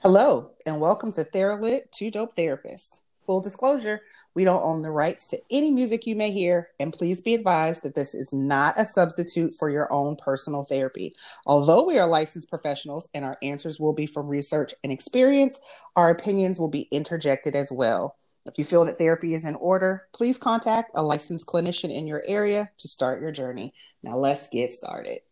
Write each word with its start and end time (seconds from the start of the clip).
Hello, 0.00 0.52
and 0.64 0.80
welcome 0.80 1.10
to 1.10 1.24
Theralit, 1.24 1.90
Two 1.90 2.08
Dope 2.12 2.36
Therapists. 2.36 3.00
Full 3.26 3.40
disclosure, 3.40 4.00
we 4.32 4.44
don't 4.44 4.62
own 4.62 4.80
the 4.80 4.92
rights 4.92 5.26
to 5.26 5.40
any 5.50 5.72
music 5.72 6.06
you 6.06 6.14
may 6.14 6.30
hear, 6.30 6.68
and 6.78 6.92
please 6.92 7.20
be 7.20 7.34
advised 7.34 7.82
that 7.82 7.96
this 7.96 8.14
is 8.14 8.32
not 8.32 8.78
a 8.78 8.86
substitute 8.86 9.56
for 9.56 9.68
your 9.68 9.92
own 9.92 10.14
personal 10.14 10.62
therapy. 10.62 11.16
Although 11.46 11.84
we 11.84 11.98
are 11.98 12.06
licensed 12.06 12.48
professionals 12.48 13.08
and 13.12 13.24
our 13.24 13.36
answers 13.42 13.80
will 13.80 13.92
be 13.92 14.06
from 14.06 14.28
research 14.28 14.72
and 14.84 14.92
experience, 14.92 15.58
our 15.96 16.10
opinions 16.10 16.60
will 16.60 16.68
be 16.68 16.86
interjected 16.92 17.56
as 17.56 17.72
well. 17.72 18.14
If 18.46 18.56
you 18.56 18.62
feel 18.62 18.84
that 18.84 18.98
therapy 18.98 19.34
is 19.34 19.44
in 19.44 19.56
order, 19.56 20.06
please 20.14 20.38
contact 20.38 20.92
a 20.94 21.02
licensed 21.02 21.46
clinician 21.46 21.92
in 21.92 22.06
your 22.06 22.22
area 22.24 22.70
to 22.78 22.86
start 22.86 23.20
your 23.20 23.32
journey. 23.32 23.74
Now, 24.04 24.16
let's 24.16 24.48
get 24.48 24.72
started. 24.72 25.22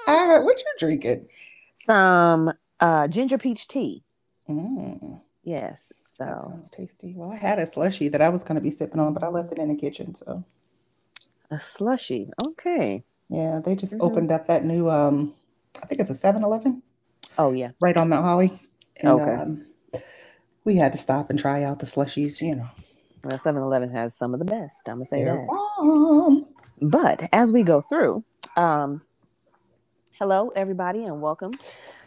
uh, 0.08 0.40
what 0.42 0.60
you 0.60 0.66
drinking? 0.80 1.28
Some 1.74 2.52
uh, 2.80 3.08
ginger 3.08 3.38
peach 3.38 3.68
tea. 3.68 4.04
Mm, 4.50 5.22
Yes. 5.44 5.92
that 6.20 6.40
So 6.40 6.48
sounds 6.50 6.70
tasty. 6.70 7.14
Well, 7.16 7.32
I 7.32 7.36
had 7.36 7.58
a 7.60 7.66
slushy 7.66 8.10
that 8.10 8.22
I 8.22 8.30
was 8.30 8.44
going 8.44 8.56
to 8.56 8.62
be 8.62 8.70
sipping 8.72 9.00
on, 9.00 9.14
but 9.14 9.24
I 9.24 9.28
left 9.28 9.52
it 9.52 9.58
in 9.58 9.70
the 9.70 9.76
kitchen. 9.76 10.14
So, 10.14 10.44
a 11.50 11.60
slushy. 11.60 12.30
Okay. 12.48 13.04
yeah, 13.30 13.60
they 13.64 13.76
just 13.76 13.94
Mhm. 13.94 14.02
opened 14.02 14.32
up 14.32 14.46
that 14.48 14.66
new, 14.66 14.90
um, 14.90 15.34
I 15.82 15.86
think 15.88 16.02
it's 16.02 16.10
a 16.10 16.14
7-Eleven. 16.14 16.84
Oh 17.38 17.52
yeah. 17.54 17.72
right 17.80 17.96
on 17.98 18.10
Mount 18.10 18.26
Holly. 18.26 18.60
And, 18.98 19.10
Okay. 19.22 19.34
Um, 19.34 19.66
we 20.66 20.76
had 20.76 20.92
to 20.92 20.98
stop 20.98 21.30
and 21.30 21.40
try 21.40 21.64
out 21.64 21.80
the 21.80 21.86
slushies, 21.86 22.42
you 22.42 22.56
know. 22.56 22.68
Well, 23.24 23.38
7-Eleven 23.38 23.90
has 23.92 24.16
some 24.16 24.34
of 24.34 24.40
the 24.40 24.46
best. 24.46 24.88
I'm 24.90 24.96
gonna 24.98 25.06
say 25.06 25.24
They're 25.24 25.36
that. 25.38 25.48
bomb. 25.48 26.46
But 26.82 27.30
as 27.32 27.52
we 27.52 27.62
go 27.62 27.82
through, 27.82 28.24
um, 28.58 29.04
hello 30.14 30.52
everybody 30.56 31.04
and 31.04 31.22
welcome. 31.22 31.52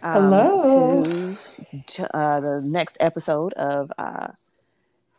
um, 0.02 0.12
Hello. 0.12 1.36
to, 1.70 1.82
to 1.86 2.16
uh, 2.16 2.40
the 2.40 2.60
next 2.60 2.96
episode 2.98 3.52
of 3.52 3.92
uh, 3.98 4.28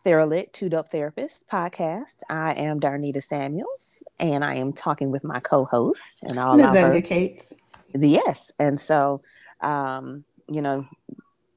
Theralit 0.05 0.51
Two 0.51 0.67
Dope 0.67 0.89
Therapists 0.89 1.45
podcast. 1.45 2.17
I 2.29 2.51
am 2.51 2.81
Darnita 2.81 3.23
Samuels, 3.23 4.03
and 4.19 4.43
I 4.43 4.55
am 4.55 4.73
talking 4.73 5.09
with 5.09 5.23
my 5.23 5.39
co-host, 5.39 6.23
and 6.23 6.37
I'll 6.37 6.55
allow 6.55 6.73
her. 6.73 7.01
Cates. 7.01 7.53
Yes, 7.93 8.51
and 8.59 8.77
so 8.77 9.21
um, 9.61 10.25
you 10.49 10.61
know, 10.61 10.85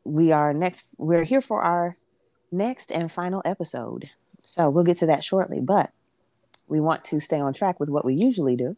we 0.04 0.30
are 0.30 0.54
next. 0.54 0.84
We're 0.98 1.24
here 1.24 1.40
for 1.40 1.62
our 1.62 1.96
next 2.52 2.92
and 2.92 3.10
final 3.10 3.42
episode. 3.44 4.08
So 4.44 4.70
we'll 4.70 4.84
get 4.84 4.98
to 4.98 5.06
that 5.06 5.24
shortly, 5.24 5.58
but 5.60 5.90
we 6.68 6.80
want 6.80 7.04
to 7.04 7.20
stay 7.20 7.40
on 7.40 7.52
track 7.54 7.80
with 7.80 7.88
what 7.88 8.04
we 8.04 8.14
usually 8.14 8.56
do 8.56 8.76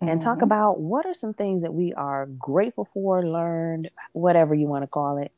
and 0.00 0.20
talk 0.20 0.38
Mhm. 0.38 0.42
about 0.42 0.80
what 0.80 1.06
are 1.06 1.14
some 1.14 1.32
things 1.34 1.62
that 1.62 1.72
we 1.74 1.92
are 1.94 2.26
grateful 2.26 2.84
for, 2.84 3.24
learned, 3.26 3.90
whatever 4.12 4.54
you 4.54 4.66
want 4.66 4.82
to 4.82 4.86
call 4.88 5.18
it, 5.18 5.32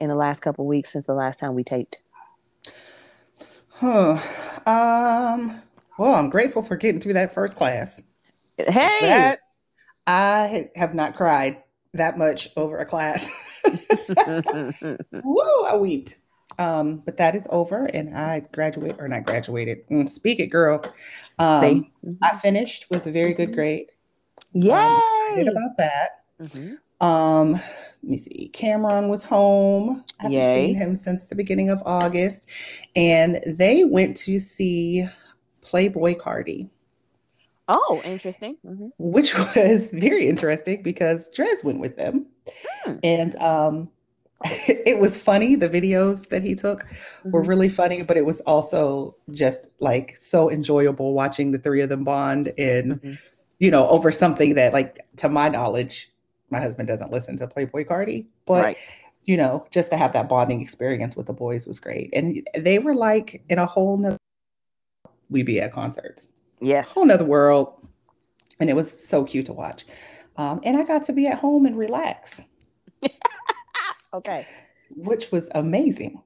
in 0.00 0.08
the 0.08 0.14
last 0.14 0.40
couple 0.40 0.66
weeks 0.66 0.92
since 0.92 1.06
the 1.06 1.14
last 1.14 1.38
time 1.38 1.54
we 1.54 1.62
taped. 1.64 1.98
Huh. 3.68 4.18
Um, 4.66 5.60
well, 5.98 6.14
I'm 6.14 6.30
grateful 6.30 6.62
for 6.62 6.76
getting 6.76 7.00
through 7.00 7.14
that 7.14 7.34
first 7.34 7.56
class. 7.56 8.00
Hey, 8.56 8.98
That 9.00 9.38
I 10.06 10.70
have 10.76 10.94
not 10.94 11.16
cried 11.16 11.62
that 11.92 12.16
much 12.18 12.50
over 12.56 12.78
a 12.78 12.84
class. 12.86 13.30
Woo, 15.22 15.64
I 15.66 15.76
weeped. 15.76 16.18
Um, 16.58 16.98
but 17.04 17.16
that 17.16 17.34
is 17.34 17.46
over, 17.50 17.86
and 17.86 18.16
I 18.16 18.40
graduate 18.52 18.96
or 18.98 19.08
not 19.08 19.24
graduated. 19.24 19.86
Mm, 19.88 20.08
speak 20.08 20.40
it, 20.40 20.46
girl. 20.48 20.84
Um, 21.38 21.60
See? 22.02 22.16
I 22.22 22.36
finished 22.36 22.86
with 22.90 23.06
a 23.06 23.10
very 23.10 23.32
good 23.32 23.54
grade. 23.54 23.86
Yay! 24.52 24.72
I'm 24.72 25.00
excited 25.00 25.48
about 25.48 25.76
that. 25.78 26.24
Mhm. 26.40 26.78
Um, 27.00 27.52
let 27.52 27.62
me 28.02 28.16
see. 28.18 28.50
Cameron 28.52 29.08
was 29.08 29.24
home. 29.24 30.04
I 30.20 30.24
haven't 30.24 30.38
Yay. 30.38 30.66
seen 30.66 30.74
him 30.74 30.96
since 30.96 31.26
the 31.26 31.34
beginning 31.34 31.70
of 31.70 31.82
August, 31.84 32.48
and 32.94 33.40
they 33.46 33.84
went 33.84 34.16
to 34.18 34.38
see 34.38 35.06
Playboi 35.62 36.16
Carti. 36.16 36.68
Oh, 37.66 38.02
interesting. 38.04 38.56
Mhm. 38.64 38.90
which 38.98 39.36
was 39.56 39.90
very 39.90 40.28
interesting 40.28 40.82
because 40.82 41.30
Drez 41.30 41.64
went 41.64 41.80
with 41.80 41.96
them. 41.96 42.26
Hmm. 42.84 42.96
And 43.02 43.36
um, 43.36 43.90
it 44.68 44.98
was 44.98 45.16
funny. 45.16 45.54
The 45.56 45.68
videos 45.70 46.28
that 46.28 46.42
he 46.42 46.54
took 46.54 46.84
were 47.24 47.42
Mhm. 47.42 47.48
really 47.48 47.68
funny, 47.68 48.02
but 48.02 48.16
it 48.16 48.24
was 48.26 48.40
also 48.42 49.16
just 49.30 49.68
like 49.80 50.14
so 50.16 50.50
enjoyable 50.50 51.14
watching 51.14 51.50
the 51.52 51.58
three 51.58 51.80
of 51.80 51.88
them 51.88 52.04
bond 52.04 52.52
and, 52.58 53.00
Mhm. 53.00 53.18
you 53.58 53.70
know, 53.70 53.88
over 53.88 54.12
something 54.12 54.54
that, 54.54 54.72
like, 54.72 55.00
to 55.16 55.28
my 55.28 55.48
knowledge, 55.48 56.12
my 56.50 56.60
husband 56.60 56.88
doesn't 56.88 57.10
listen 57.10 57.36
to 57.38 57.46
Playboi 57.46 57.86
Carti, 57.86 58.26
but 58.46 58.64
right. 58.64 58.76
you 59.26 59.38
know, 59.38 59.64
just 59.70 59.90
to 59.90 59.96
have 59.96 60.12
that 60.12 60.28
bonding 60.28 60.60
experience 60.60 61.16
with 61.16 61.26
the 61.26 61.32
boys 61.32 61.66
was 61.66 61.80
great. 61.80 62.10
And 62.12 62.46
they 62.58 62.78
were 62.78 62.92
like 62.94 63.42
in 63.48 63.58
a 63.58 63.64
whole 63.64 63.96
nother, 63.96 64.18
we 65.30 65.42
be 65.42 65.58
at 65.62 65.72
concerts 65.72 66.30
Yes. 66.60 66.90
whole 66.90 67.06
nother 67.06 67.24
world. 67.24 67.80
And 68.60 68.68
it 68.68 68.76
was 68.76 68.90
so 69.08 69.24
cute 69.24 69.46
to 69.46 69.54
watch. 69.54 69.86
Um, 70.36 70.60
and 70.62 70.76
I 70.76 70.82
got 70.82 71.02
to 71.04 71.12
be 71.14 71.26
at 71.26 71.38
home 71.38 71.64
and 71.64 71.76
relax, 71.78 72.42
Okay. 74.14 74.46
which 74.96 75.30
was 75.32 75.50
amazing. 75.54 76.22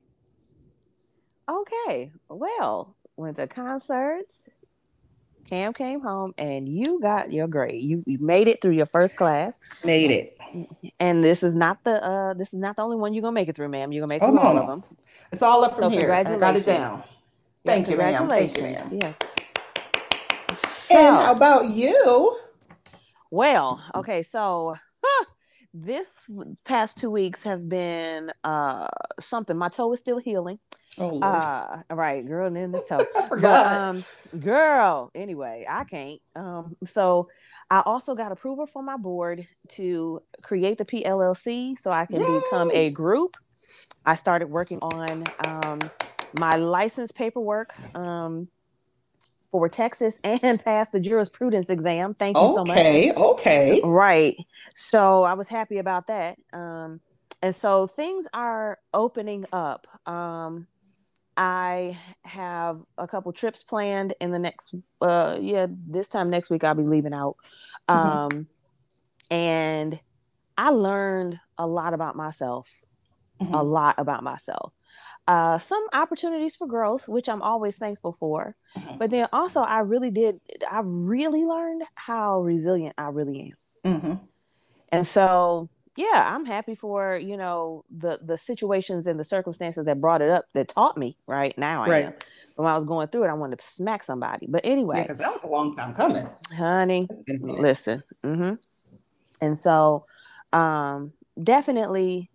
Okay. 1.50 2.12
Well, 2.28 2.94
went 3.16 3.36
to 3.36 3.46
concerts. 3.46 4.48
Cam 5.48 5.72
came 5.72 6.00
home 6.00 6.34
and 6.36 6.68
you 6.68 7.00
got 7.00 7.32
your 7.32 7.46
grade. 7.48 7.82
You, 7.82 8.04
you 8.06 8.18
made 8.18 8.48
it 8.48 8.60
through 8.60 8.72
your 8.72 8.84
first 8.86 9.16
class. 9.16 9.58
Made 9.82 10.10
it. 10.10 10.36
And 11.00 11.24
this 11.24 11.42
is 11.42 11.54
not 11.54 11.82
the 11.84 12.04
uh 12.04 12.34
this 12.34 12.52
is 12.52 12.58
not 12.58 12.76
the 12.76 12.82
only 12.82 12.96
one 12.96 13.14
you're 13.14 13.22
gonna 13.22 13.32
make 13.32 13.48
it 13.48 13.56
through, 13.56 13.68
ma'am. 13.70 13.90
You're 13.92 14.02
gonna 14.02 14.08
make 14.10 14.22
it 14.22 14.26
Oh, 14.26 14.28
through 14.28 14.36
no, 14.36 14.42
all 14.42 14.58
of 14.58 14.66
them. 14.66 14.84
It's 15.32 15.42
all 15.42 15.64
up 15.64 15.74
from 15.74 15.84
So 15.84 15.88
here. 15.90 16.12
I 16.12 16.22
got 16.24 16.56
it 16.56 16.66
down. 16.66 17.02
Yeah, 17.64 17.72
Thank 17.72 17.88
you, 17.88 17.96
ma'am. 17.96 18.28
Thank 18.28 18.56
you, 18.56 18.62
Congratulations. 18.62 18.92
ma'am. 18.92 19.14
Yes. 20.50 20.58
So, 20.58 20.96
And 20.96 21.16
how 21.16 21.34
about 21.34 21.68
you? 21.68 22.38
well, 23.30 23.82
okay, 23.94 24.22
so 24.22 24.74
this 25.84 26.22
past 26.64 26.98
two 26.98 27.10
weeks 27.10 27.42
have 27.42 27.68
been 27.68 28.32
uh 28.44 28.88
something. 29.20 29.56
My 29.56 29.68
toe 29.68 29.92
is 29.92 30.00
still 30.00 30.18
healing. 30.18 30.58
Oh, 30.98 31.08
Lord. 31.08 31.34
Uh 31.34 31.82
right, 31.90 32.26
girl, 32.26 32.46
and 32.46 32.56
then 32.56 32.72
this 32.72 32.84
toe. 32.84 32.98
I 33.16 33.28
But 33.28 33.28
forgot. 33.28 33.66
um, 33.66 34.04
girl, 34.38 35.10
anyway, 35.14 35.66
I 35.68 35.84
can't. 35.84 36.20
Um, 36.34 36.76
so 36.86 37.28
I 37.70 37.82
also 37.84 38.14
got 38.14 38.32
approval 38.32 38.66
from 38.66 38.86
my 38.86 38.96
board 38.96 39.46
to 39.70 40.22
create 40.42 40.78
the 40.78 40.84
PLLC 40.84 41.78
so 41.78 41.90
I 41.90 42.06
can 42.06 42.20
become 42.20 42.70
a 42.72 42.90
group. 42.90 43.30
I 44.04 44.14
started 44.14 44.48
working 44.48 44.78
on 44.80 45.24
um 45.46 45.78
my 46.38 46.56
license 46.56 47.12
paperwork 47.12 47.72
um 47.94 48.48
for 49.50 49.68
Texas 49.68 50.20
and 50.24 50.62
passed 50.62 50.92
the 50.92 51.00
jurisprudence 51.00 51.70
exam. 51.70 52.14
Thank 52.14 52.36
you 52.36 52.48
so 52.54 52.64
much. 52.64 52.76
okay. 52.78 53.12
Okay. 53.12 53.80
Right. 53.84 54.36
So 54.74 55.22
I 55.24 55.34
was 55.34 55.48
happy 55.48 55.78
about 55.78 56.06
that. 56.08 56.38
Um, 56.52 57.00
and 57.42 57.54
so 57.54 57.86
things 57.86 58.26
are 58.34 58.78
opening 58.92 59.46
up. 59.52 59.86
Um, 60.06 60.66
I 61.36 61.96
have 62.24 62.82
a 62.96 63.06
couple 63.06 63.32
trips 63.32 63.62
planned 63.62 64.14
in 64.20 64.32
the 64.32 64.38
next, 64.40 64.74
uh, 65.00 65.38
yeah, 65.40 65.66
this 65.86 66.08
time 66.08 66.30
next 66.30 66.50
week 66.50 66.64
I'll 66.64 66.74
be 66.74 66.82
leaving 66.82 67.14
out. 67.14 67.36
Mhm. 67.88 67.94
Um, 67.94 68.46
and 69.30 70.00
I 70.56 70.70
learned 70.70 71.38
a 71.56 71.66
lot 71.66 71.94
about 71.94 72.16
myself, 72.16 72.68
a 73.40 73.44
Mhm. 73.44 73.70
lot 73.70 73.94
about 73.98 74.24
myself. 74.24 74.72
Uh, 75.28 75.58
some 75.58 75.84
opportunities 75.92 76.56
for 76.56 76.66
growth, 76.66 77.06
which 77.06 77.28
I'm 77.28 77.42
always 77.42 77.76
thankful 77.76 78.16
for. 78.18 78.56
Mhm. 78.76 78.98
But 78.98 79.10
then 79.10 79.28
also, 79.30 79.60
I 79.60 79.80
really 79.80 80.10
did, 80.10 80.40
I 80.68 80.80
really 80.82 81.44
learned 81.44 81.82
how 81.96 82.40
resilient 82.40 82.94
I 82.96 83.08
really 83.08 83.52
am. 83.84 84.00
Mhm. 84.00 84.20
And 84.90 85.06
so, 85.06 85.68
yeah, 85.96 86.32
I'm 86.34 86.46
happy 86.46 86.74
for, 86.74 87.16
you 87.16 87.36
know, 87.36 87.84
the 87.90 88.18
the 88.22 88.38
situations 88.38 89.06
and 89.06 89.20
the 89.20 89.24
circumstances 89.24 89.84
that 89.84 90.00
brought 90.00 90.22
it 90.22 90.30
up 90.30 90.46
that 90.54 90.68
taught 90.68 90.96
me, 90.96 91.18
right? 91.26 91.52
Now 91.58 91.82
I 91.84 91.88
Right. 91.90 92.04
am. 92.06 92.14
But 92.56 92.62
when 92.62 92.72
I 92.72 92.74
was 92.74 92.84
going 92.84 93.08
through 93.08 93.24
it, 93.24 93.28
I 93.28 93.34
wanted 93.34 93.58
to 93.58 93.66
smack 93.66 94.04
somebody. 94.04 94.46
But 94.48 94.62
anyway, 94.64 95.02
because 95.02 95.18
that 95.18 95.32
was 95.32 95.42
a 95.42 95.48
long 95.48 95.74
time 95.74 95.92
coming. 95.92 96.26
honey, 96.56 97.06
It's 97.10 97.20
been 97.20 97.36
a 97.36 97.46
minute. 97.46 97.60
listen. 97.60 98.02
hmm 98.24 98.54
And 99.42 99.58
so, 99.58 100.06
um, 100.54 101.12
definitely 101.42 102.30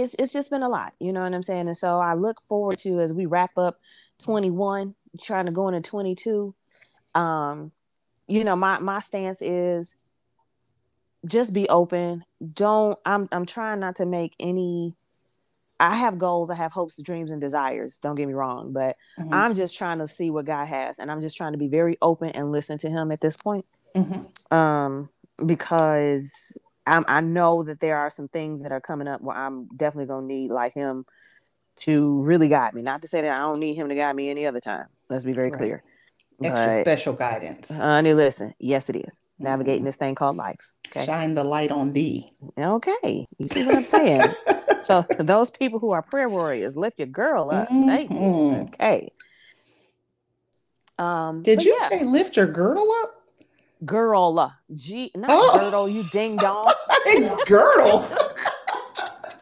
it's 0.00 0.14
it's 0.18 0.32
just 0.32 0.50
been 0.50 0.62
a 0.62 0.68
lot, 0.68 0.94
you 0.98 1.12
know 1.12 1.22
what 1.22 1.34
I'm 1.34 1.42
saying? 1.42 1.66
And 1.68 1.76
so 1.76 1.98
I 1.98 2.14
look 2.14 2.40
forward 2.48 2.78
to 2.78 3.00
as 3.00 3.12
we 3.12 3.26
wrap 3.26 3.56
up 3.56 3.76
21, 4.22 4.94
trying 5.20 5.46
to 5.46 5.52
go 5.52 5.68
into 5.68 5.88
22. 5.88 6.54
Um, 7.14 7.72
you 8.26 8.44
know, 8.44 8.56
my 8.56 8.78
my 8.78 9.00
stance 9.00 9.42
is 9.42 9.96
just 11.26 11.52
be 11.52 11.68
open. 11.68 12.24
Don't 12.54 12.98
I'm 13.04 13.28
I'm 13.32 13.46
trying 13.46 13.80
not 13.80 13.96
to 13.96 14.06
make 14.06 14.34
any 14.38 14.94
I 15.80 15.94
have 15.96 16.18
goals, 16.18 16.50
I 16.50 16.56
have 16.56 16.72
hopes, 16.72 17.00
dreams, 17.00 17.30
and 17.30 17.40
desires. 17.40 17.98
Don't 17.98 18.16
get 18.16 18.26
me 18.26 18.34
wrong, 18.34 18.72
but 18.72 18.96
Mhm. 19.18 19.32
I'm 19.32 19.54
just 19.54 19.76
trying 19.76 19.98
to 19.98 20.08
see 20.08 20.28
what 20.28 20.44
God 20.44 20.66
has, 20.66 20.98
and 20.98 21.10
I'm 21.10 21.20
just 21.20 21.36
trying 21.36 21.52
to 21.52 21.58
be 21.58 21.68
very 21.68 21.96
open 22.02 22.30
and 22.30 22.50
listen 22.50 22.78
to 22.78 22.90
Him 22.90 23.12
at 23.12 23.20
this 23.20 23.36
point. 23.36 23.64
Mhm. 23.94 24.52
Um, 24.52 25.08
because 25.46 26.58
I'm, 26.88 27.04
I 27.08 27.20
know 27.20 27.62
that 27.64 27.80
there 27.80 27.96
are 27.98 28.10
some 28.10 28.28
things 28.28 28.62
that 28.62 28.72
are 28.72 28.80
coming 28.80 29.08
up 29.08 29.20
where 29.20 29.36
I'm 29.36 29.66
definitely 29.76 30.06
gonna 30.06 30.26
need 30.26 30.50
like 30.50 30.74
Him 30.74 31.04
to 31.78 32.20
really 32.22 32.48
guide 32.48 32.74
me. 32.74 32.82
Not 32.82 33.02
to 33.02 33.08
say 33.08 33.20
that 33.22 33.38
I 33.38 33.42
don't 33.42 33.60
need 33.60 33.74
Him 33.74 33.88
to 33.88 33.94
guide 33.94 34.16
me 34.16 34.30
any 34.30 34.46
other 34.46 34.60
time. 34.60 34.86
Let's 35.08 35.24
be 35.24 35.32
very 35.32 35.50
Right. 35.50 35.58
clear. 35.58 35.82
Extra 36.42 36.70
But, 36.72 36.80
special 36.82 37.12
guidance. 37.14 37.68
honey, 37.70 38.14
listen. 38.14 38.54
Yes, 38.58 38.88
it 38.90 38.96
is 38.96 39.22
navigating 39.38 39.82
Mhm. 39.82 39.86
this 39.86 39.96
thing 39.96 40.14
called 40.14 40.36
life. 40.36 40.74
Okay. 40.88 41.04
Shine 41.04 41.34
the 41.34 41.44
light 41.44 41.70
on 41.72 41.92
thee. 41.92 42.32
Okay. 42.56 43.26
You 43.38 43.48
see 43.48 43.64
what 43.64 43.74
I'm 43.74 43.84
saying? 43.84 44.34
so 44.78 45.04
those 45.18 45.50
people 45.50 45.78
who 45.80 45.90
are 45.90 46.02
prayer 46.02 46.28
warriors, 46.28 46.76
lift 46.76 46.98
your 46.98 47.08
girl 47.08 47.50
up. 47.50 47.68
Thank 47.68 48.10
you. 48.10 48.16
Mhm. 48.16 48.68
Okay. 48.74 49.12
Um 50.98 51.42
Did 51.42 51.62
you 51.64 51.76
yeah, 51.80 51.88
say 51.88 52.04
lift 52.04 52.36
your 52.36 52.46
girdle 52.46 52.90
up? 53.02 53.17
Girl? 53.84 54.52
G 54.74 55.10
not 55.14 55.30
Oh. 55.32 55.58
girdle, 55.58 55.88
you 55.88 56.02
ding 56.12 56.36
dong. 56.36 56.72
girdle. 57.46 58.06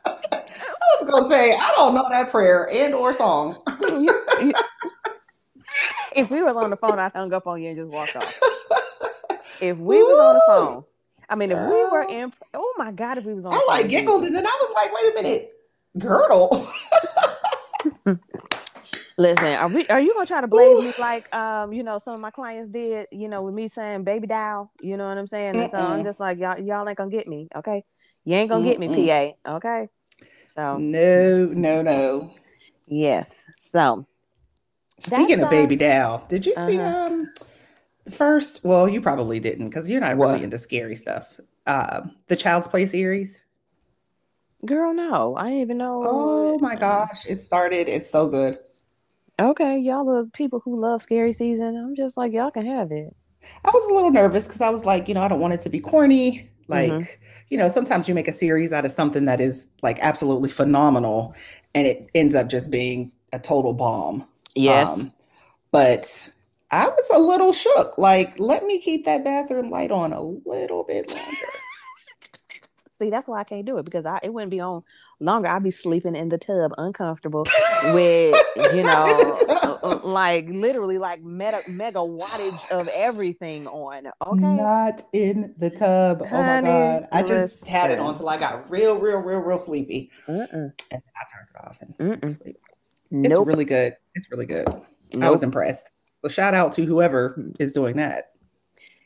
I 0.07 1.03
was 1.03 1.11
gonna 1.11 1.29
say 1.29 1.55
I 1.55 1.73
don't 1.77 1.95
know 1.95 2.07
that 2.11 2.31
prayer 2.31 2.69
and 2.73 2.95
or 2.95 3.13
song. 3.13 3.57
You- 3.81 4.21
you- 4.43 4.53
if 6.15 6.31
we 6.31 6.43
was 6.43 6.57
on 6.57 6.71
the 6.71 6.77
phone, 6.77 6.99
I'd 6.99 7.13
hung 7.13 7.33
up 7.35 7.47
on 7.47 7.61
you 7.61 7.69
and 7.71 7.77
just 7.77 7.93
walked 7.93 8.17
off. 8.17 8.41
If 9.61 9.77
we 9.79 9.99
was 10.03 10.19
on 10.19 10.35
the 10.35 10.43
phone, 10.47 10.85
I 11.29 11.35
mean, 11.35 11.51
if 11.53 11.59
we 11.59 11.85
were 11.85 12.07
in, 12.09 12.33
oh 12.55 12.75
my 12.79 12.93
god, 12.93 13.19
if 13.19 13.25
we 13.25 13.35
was 13.35 13.45
on, 13.47 13.53
the 13.53 13.59
phone, 13.61 13.69
I 13.71 13.79
like 13.81 13.89
giggled 13.89 14.25
and 14.25 14.35
then 14.35 14.47
I 14.47 14.59
was 14.61 14.73
like, 14.75 14.93
wait 14.95 15.13
a 15.13 15.15
minute, 15.23 15.53
girdle. 15.99 16.49
Listen, 19.19 19.47
are 19.47 19.69
we? 19.69 19.87
Are 19.89 20.01
you 20.01 20.13
gonna 20.13 20.27
try 20.27 20.43
to 20.43 20.47
blaze 20.47 20.85
me 20.85 20.93
like 20.99 21.35
um, 21.35 21.73
you 21.73 21.83
know, 21.83 21.97
some 21.97 22.15
of 22.15 22.21
my 22.21 22.31
clients 22.31 22.69
did? 22.69 23.07
You 23.11 23.29
know, 23.29 23.43
with 23.43 23.55
me 23.55 23.69
saying 23.69 24.05
baby 24.05 24.27
doll. 24.27 24.71
You 24.83 24.99
know 24.99 25.09
what 25.09 25.17
I'm 25.17 25.27
saying? 25.27 25.57
And 25.57 25.71
so 25.71 25.79
I'm 25.79 26.05
just 26.05 26.21
like 26.21 26.39
y'all, 26.39 26.59
y'all 26.59 26.87
ain't 26.87 26.99
gonna 26.99 27.11
get 27.11 27.27
me, 27.27 27.49
okay? 27.57 27.83
You 28.25 28.37
ain't 28.37 28.51
gonna 28.51 28.65
get 28.65 28.79
me, 28.79 28.89
PA, 28.89 29.55
okay? 29.57 29.89
So 30.49 30.77
no, 30.77 31.47
no, 31.47 31.83
no. 31.83 32.35
yes, 32.87 33.35
so 33.73 34.07
Speaking 35.01 35.41
of 35.41 35.47
uh, 35.47 35.51
baby 35.51 35.77
doll, 35.77 36.25
did 36.29 36.45
you 36.45 36.55
see 36.55 36.79
uh-huh. 36.79 37.07
um 37.07 37.33
first? 38.11 38.65
Well, 38.65 38.89
you 38.89 39.01
probably 39.01 39.41
didn't 39.41 39.69
because 39.69 39.89
you're 39.89 40.01
not 40.01 40.17
What? 40.17 40.33
really 40.33 40.45
into 40.45 40.59
scary 40.59 40.97
stuff. 40.97 41.39
Um, 41.67 42.17
the 42.29 42.37
Child's 42.37 42.69
Play 42.69 42.87
series. 42.87 43.37
girl, 44.65 44.93
no, 44.95 45.37
I 45.37 45.45
didn't 45.45 45.61
even 45.61 45.79
know. 45.79 46.03
Oh 46.05 46.59
my 46.59 46.75
gosh, 46.75 47.25
it 47.27 47.41
started. 47.41 47.89
It's 47.89 48.09
so 48.11 48.27
good. 48.29 48.59
Okay, 49.39 49.79
y'all 49.79 50.09
are 50.11 50.27
people 50.27 50.61
who 50.61 50.79
love 50.81 51.03
scary 51.03 51.33
season. 51.33 51.77
I'm 51.77 51.95
just 51.95 52.17
like 52.17 52.33
y'all 52.33 52.51
can 52.51 52.67
have 52.67 52.93
it. 52.93 53.15
I 53.65 53.71
was 53.71 53.85
a 53.91 53.95
little 53.95 54.11
nervous 54.11 54.47
because 54.47 54.61
I 54.61 54.71
was 54.71 54.85
like, 54.85 55.09
you 55.09 55.15
know, 55.15 55.23
I 55.23 55.29
don't 55.29 55.41
want 55.41 55.55
it 55.55 55.61
to 55.63 55.69
be 55.69 55.81
corny. 55.81 56.49
Like, 56.69 56.91
Mhm. 56.91 57.09
you 57.49 57.59
know, 57.59 57.69
sometimes 57.69 58.09
you 58.09 58.15
make 58.15 58.29
a 58.29 58.33
series 58.33 58.73
out 58.73 58.85
of 58.85 58.93
something 58.93 59.25
that 59.27 59.41
is 59.41 59.69
like 59.83 59.99
absolutely 60.01 60.51
phenomenal 60.51 61.35
and 61.75 61.87
it 61.87 62.11
ends 62.15 62.35
up 62.35 62.49
just 62.49 62.71
being 62.71 63.13
a 63.33 63.39
total 63.39 63.73
bomb. 63.73 64.27
Yes, 64.55 65.07
Um, 65.07 65.13
but 65.73 66.31
I 66.71 66.89
was 66.89 67.11
a 67.15 67.19
little 67.21 67.53
shook. 67.53 67.99
Like, 67.99 68.39
let 68.39 68.65
me 68.65 68.81
keep 68.81 69.05
that 69.05 69.25
bathroom 69.25 69.71
light 69.71 69.91
on 69.93 70.13
a 70.13 70.23
little 70.23 70.85
bit 70.85 71.15
longer. 71.15 71.37
see, 72.95 73.11
that's 73.11 73.29
why 73.29 73.41
I 73.41 73.45
can't 73.45 73.67
do 73.67 73.79
it 73.79 73.85
because 73.85 74.07
I 74.07 74.19
it 74.23 74.33
wouldn't 74.33 74.51
be 74.51 74.61
on 74.61 74.83
longer. 75.21 75.49
I'd 75.49 75.63
be 75.63 75.71
sleeping 75.71 76.17
in 76.17 76.29
the 76.29 76.39
tub, 76.39 76.73
uncomfortable, 76.79 77.45
with 77.93 78.37
you 78.75 78.83
know, 78.83 79.39
uh, 79.49 79.79
uh, 79.83 80.01
like 80.05 80.49
literally 80.49 80.99
like 80.99 81.23
meta 81.23 81.61
mega 81.71 81.99
wattage 82.01 82.71
of 82.71 82.89
everything 82.89 83.67
on. 83.67 84.11
Okay, 84.27 84.41
Not 84.41 85.03
in 85.13 85.55
the 85.59 85.71
tub. 85.71 86.23
oh 86.31 86.43
my 86.43 86.61
God. 86.61 87.09
I 87.13 87.23
just 87.23 87.67
had 87.67 87.91
it 87.91 87.99
on 87.99 88.11
until 88.11 88.29
I 88.29 88.37
got 88.37 88.71
real, 88.71 88.99
real, 88.99 89.19
real, 89.19 89.41
real 89.41 89.59
sleepy. 89.59 90.11
Mm-mm. 90.29 90.53
And 90.53 90.73
then 90.91 91.03
I 91.17 91.25
turned 91.33 91.49
it 91.55 91.67
off 91.67 91.79
and 91.81 91.99
Mm-mm. 91.99 92.37
sleep. 92.37 92.59
It's 93.11 93.31
nope, 93.31 93.47
really 93.47 93.65
good. 93.65 93.97
It's 94.15 94.31
really 94.31 94.47
good. 94.47 94.67
I 95.21 95.31
was 95.31 95.43
impressed. 95.43 95.91
So 96.23 96.29
shout 96.29 96.55
out 96.55 96.73
to 96.73 96.85
whoever 96.85 97.53
is 97.61 97.73
doing 97.73 97.97
that. 97.97 98.33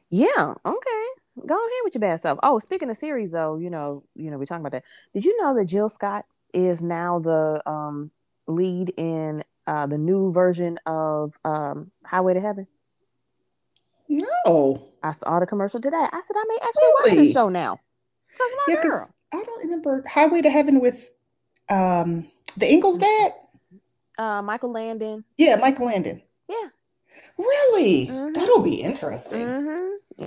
Yeah, 0.09 0.55
okay. 0.65 1.05
Go 1.47 1.55
ahead 1.55 1.81
with 1.85 1.95
your 1.95 2.01
bad 2.01 2.21
self. 2.21 2.39
Oh, 2.43 2.59
speaking 2.59 2.91
of 2.91 2.97
series 2.97 3.31
though, 3.31 3.57
you 3.57 3.71
know, 3.71 4.05
you 4.15 4.31
know, 4.31 4.39
we're 4.39 4.45
talking 4.47 4.65
about 4.65 4.73
that. 4.73 4.85
Did 5.15 5.25
you 5.25 5.37
know 5.43 5.55
that 5.57 5.67
Jill 5.67 5.89
Scott 5.89 6.25
is 6.53 6.83
now 6.83 7.19
the 7.19 7.63
um 7.69 8.11
lead 8.47 8.93
in 8.97 9.45
uh 9.67 9.87
the 9.87 9.99
new 9.99 10.33
version 10.33 10.79
of 10.87 11.39
um 11.45 11.91
Highway 12.05 12.35
to 12.35 12.41
Heaven? 12.41 12.67
No. 14.09 14.83
I 15.03 15.13
saw 15.13 15.39
the 15.41 15.47
commercial 15.47 15.81
today. 15.81 15.97
I 15.97 16.21
said 16.25 16.37
I 16.37 16.45
may 16.49 16.57
actually 16.57 16.89
watch 17.01 17.05
Really? 17.13 17.17
this 17.27 17.33
show 17.33 17.49
now. 17.49 17.79
My 18.39 18.75
Yeah, 18.75 18.83
girl. 18.83 19.11
I 19.33 19.43
don't 19.45 19.63
remember 19.65 20.03
Highway 20.09 20.43
to 20.43 20.51
Heaven 20.51 20.81
with 20.81 21.11
um 21.69 22.27
the 22.57 22.71
Ingalls 22.71 22.99
dad. 22.99 23.35
Uh 24.19 24.43
Michael 24.43 24.73
Landon. 24.73 25.25
Yeah, 25.39 25.57
Michael 25.57 25.87
Landon. 25.87 26.23
Yeah. 26.49 26.69
Really? 27.39 28.07
Mhm. 28.07 28.35
That'll 28.35 28.63
be 28.63 28.83
interesting. 28.83 29.47
Mm-hmm. 29.47 30.27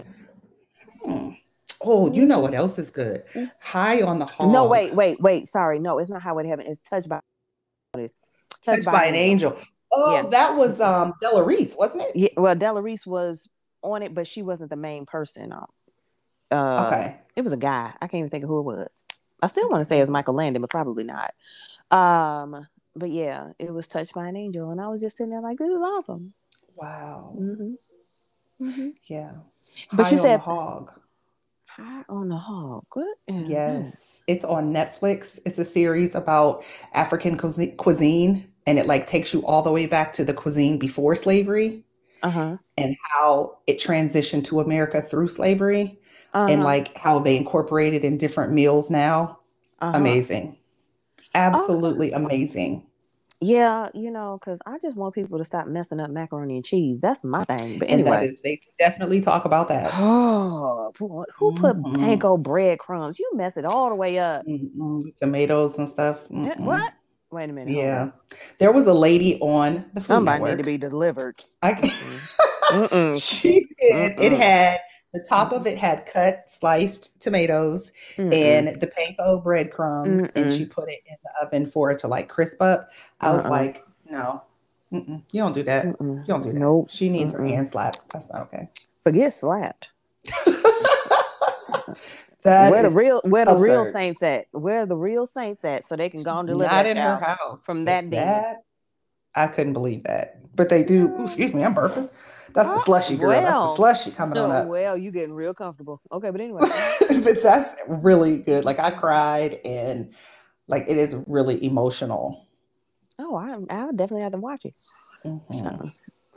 Oh, 1.85 2.11
you 2.11 2.25
know 2.25 2.39
what 2.39 2.53
else 2.53 2.79
is 2.79 2.89
good? 2.89 3.23
High 3.59 4.01
on 4.01 4.19
the 4.19 4.25
hog. 4.25 4.51
No, 4.51 4.65
wait, 4.65 4.95
wait, 4.95 5.19
wait. 5.21 5.47
Sorry. 5.47 5.79
No, 5.79 5.99
it's 5.99 6.09
not 6.09 6.21
High 6.21 6.41
to 6.41 6.47
Heaven. 6.47 6.65
It's 6.67 6.81
Touched 6.81 7.09
by 7.09 7.19
is. 7.97 8.15
Touched 8.61 8.85
by 8.85 9.05
an 9.05 9.15
angel. 9.15 9.57
Oh, 9.91 10.13
Yeah. 10.15 10.29
that 10.29 10.55
was 10.55 10.81
um 10.81 11.13
Della 11.21 11.43
Reese, 11.43 11.75
wasn't 11.75 12.03
it? 12.03 12.15
Yeah, 12.15 12.29
well, 12.37 12.55
Della 12.55 12.81
Reese 12.81 13.05
was 13.05 13.47
on 13.81 14.01
it, 14.01 14.13
but 14.13 14.25
she 14.27 14.41
wasn't 14.41 14.69
the 14.69 14.75
main 14.75 15.05
person. 15.05 15.51
Uh, 15.51 15.65
uh, 16.51 16.85
Okay. 16.87 17.17
It 17.35 17.41
was 17.43 17.53
a 17.53 17.57
guy. 17.57 17.93
I 18.01 18.07
can't 18.07 18.19
even 18.19 18.29
think 18.29 18.43
of 18.43 18.49
who 18.49 18.59
it 18.59 18.63
was. 18.63 19.03
I 19.41 19.47
still 19.47 19.69
want 19.69 19.81
to 19.83 19.85
say 19.89 19.99
it's 19.99 20.09
Michael 20.09 20.35
Landon, 20.35 20.61
but 20.61 20.69
probably 20.69 21.03
not. 21.03 21.33
Um, 21.91 22.65
but 22.95 23.09
yeah, 23.09 23.49
it 23.59 23.73
was 23.73 23.87
touched 23.87 24.13
by 24.13 24.27
an 24.27 24.37
angel, 24.37 24.69
and 24.71 24.79
I 24.79 24.87
was 24.87 25.01
just 25.01 25.17
sitting 25.17 25.31
there 25.31 25.41
like, 25.41 25.57
"This 25.57 25.69
is 25.69 25.81
awesome." 25.81 26.33
Wow. 26.75 27.33
hmm 27.35 27.73
hmm 28.59 28.89
Yeah. 29.05 29.33
But 29.91 30.03
High 30.03 30.09
you 30.11 30.17
on 30.17 30.23
said- 30.23 30.39
the 30.39 30.43
hog. 30.43 30.93
High 31.75 32.03
on 32.09 32.29
the 32.29 32.37
hog. 32.37 32.85
That? 32.95 33.45
Yes, 33.47 34.21
it's 34.27 34.45
on 34.45 34.71
Netflix. 34.73 35.39
It's 35.45 35.57
a 35.57 35.65
series 35.65 36.13
about 36.13 36.63
African 36.93 37.35
cuisi- 37.37 37.75
cuisine, 37.77 38.47
and 38.67 38.77
it 38.77 38.85
like 38.85 39.07
takes 39.07 39.33
you 39.33 39.43
all 39.45 39.63
the 39.63 39.71
way 39.71 39.87
back 39.87 40.13
to 40.13 40.23
the 40.25 40.33
cuisine 40.33 40.77
before 40.77 41.15
slavery 41.15 41.83
Uh-huh. 42.21 42.57
and 42.77 42.95
how 43.11 43.57
it 43.65 43.79
transitioned 43.79 44.43
to 44.45 44.59
America 44.59 45.01
through 45.01 45.27
slavery, 45.29 45.99
Uh-huh. 46.33 46.51
and 46.51 46.63
like 46.63 46.95
how 46.97 47.17
they 47.19 47.35
incorporated 47.35 48.03
in 48.03 48.17
different 48.17 48.53
meals 48.53 48.91
now. 48.91 49.39
uh-huh. 49.81 49.97
Amazing, 49.97 50.55
absolutely 51.33 52.11
amazing. 52.11 52.83
Yeah, 53.43 53.89
you 53.93 54.09
know, 54.11 54.37
because 54.39 54.59
I 54.65 54.77
just 54.81 54.97
want 54.97 55.13
people 55.15 55.37
to 55.37 55.45
stop 55.45 55.67
messing 55.67 55.99
up 55.99 56.09
macaroni 56.09 56.55
and 56.55 56.65
cheese. 56.65 56.99
That's 57.01 57.23
my 57.23 57.43
thing. 57.43 57.77
But 57.79 57.89
anyway. 57.89 58.25
is, 58.27 58.41
they 58.41 58.59
definitely 58.79 59.19
talk 59.21 59.45
about 59.45 59.67
that. 59.67 59.91
Oh, 59.95 60.93
who 60.97 61.51
put 61.59 61.75
Mhm. 61.77 61.99
panko 61.99 62.41
breadcrumbs? 62.41 63.19
You 63.19 63.29
mess 63.33 63.57
it 63.57 63.65
all 63.65 63.89
the 63.89 63.95
way 63.95 64.17
up. 64.19 64.45
Mm-mm, 64.47 65.15
tomatoes 65.17 65.77
and 65.77 65.89
stuff. 65.89 66.23
Eh, 66.31 66.35
Mm-mm. 66.35 66.65
What? 66.65 66.93
Wait 67.31 67.49
a 67.49 67.53
minute. 67.53 67.75
Yeah, 67.75 68.11
there 68.59 68.71
was 68.71 68.87
a 68.87 68.93
lady 68.93 69.39
on 69.39 69.85
the 69.93 70.01
Food 70.01 70.07
Somebody 70.07 70.39
Network. 70.43 70.51
need 70.51 70.57
to 70.57 70.63
be 70.63 70.77
delivered. 70.77 71.35
I, 71.61 71.73
she 73.19 73.65
did. 73.79 74.19
It 74.19 74.31
had 74.33 74.79
the 75.13 75.19
top 75.19 75.51
of 75.51 75.67
it 75.67 75.77
had 75.77 76.05
cut 76.05 76.49
sliced 76.49 77.21
tomatoes 77.21 77.91
Mm-mm. 78.15 78.33
and 78.33 78.75
the 78.81 78.87
panko 78.87 79.43
breadcrumbs, 79.43 80.27
and 80.35 80.51
she 80.51 80.65
put 80.65 80.89
it 80.89 80.99
in 81.05 81.15
the 81.23 81.45
oven 81.45 81.67
for 81.67 81.91
it 81.91 81.99
to 81.99 82.07
like 82.07 82.27
crisp 82.29 82.61
up. 82.61 82.89
I 83.21 83.31
was 83.31 83.43
Uh-uh. 83.45 83.49
like, 83.49 83.85
no, 84.09 84.41
you 84.91 85.21
don't 85.33 85.53
do 85.53 85.63
that. 85.63 85.85
You 85.85 85.93
Mm-mm. 85.93 86.25
don't 86.25 86.41
do 86.43 86.51
that. 86.53 86.59
Nope. 86.59 86.87
She 86.89 87.09
needs 87.09 87.31
her 87.31 87.39
Mm-mm. 87.39 87.53
hand 87.53 87.67
slapped. 87.67 88.01
That's 88.11 88.29
not 88.29 88.41
okay. 88.43 88.69
Forget 89.03 89.33
slapped. 89.33 89.91
that 92.43 92.71
where 92.71 92.83
the 92.83 92.89
real 92.89 93.21
where 93.25 93.45
the 93.45 93.55
real 93.55 93.85
saints 93.85 94.23
at? 94.23 94.45
Where 94.51 94.85
the 94.85 94.95
real 94.97 95.25
saints 95.25 95.63
at? 95.65 95.85
So 95.85 95.95
they 95.95 96.09
can 96.09 96.23
go 96.23 96.37
and 96.39 96.47
deliver 96.47 96.71
not 96.71 96.83
that 96.83 96.87
in 96.87 96.97
her 96.97 97.17
house 97.17 97.63
from 97.63 97.85
that 97.85 98.09
day. 98.09 98.17
that- 98.17 98.63
I 99.35 99.47
couldn't 99.47 99.73
believe 99.73 100.03
that. 100.03 100.39
But 100.55 100.69
they 100.69 100.83
do. 100.83 101.07
ooh, 101.07 101.23
excuse 101.23 101.53
me, 101.53 101.63
I'm 101.63 101.73
burping. 101.73 102.09
That's 102.53 102.69
the 102.69 102.75
Oh, 102.75 102.81
slushy 102.85 103.17
girl. 103.17 103.31
That's 103.31 103.51
the 103.51 103.75
slushy 103.75 104.11
coming 104.11 104.37
on 104.37 104.51
up. 104.51 104.67
well, 104.67 104.95
you're 104.95 105.11
getting 105.11 105.33
real 105.33 105.53
comfortable. 105.55 105.99
Okay, 106.11 106.29
but 106.29 106.39
anyway. 106.39 106.61
but 107.23 107.41
that's 107.41 107.73
really 107.87 108.37
good. 108.37 108.63
Like 108.63 108.79
I 108.79 108.91
cried 108.91 109.59
and 109.65 110.13
like 110.67 110.85
it 110.87 110.97
is 110.97 111.15
really 111.25 111.63
emotional. 111.65 112.47
oh, 113.17 113.35
I 113.35 113.53
I 113.73 113.85
definitely 113.91 114.21
have 114.21 114.33
to 114.33 114.37
watch 114.37 114.65
it. 114.65 114.75
Mhm. 115.25 115.41
So 115.53 115.89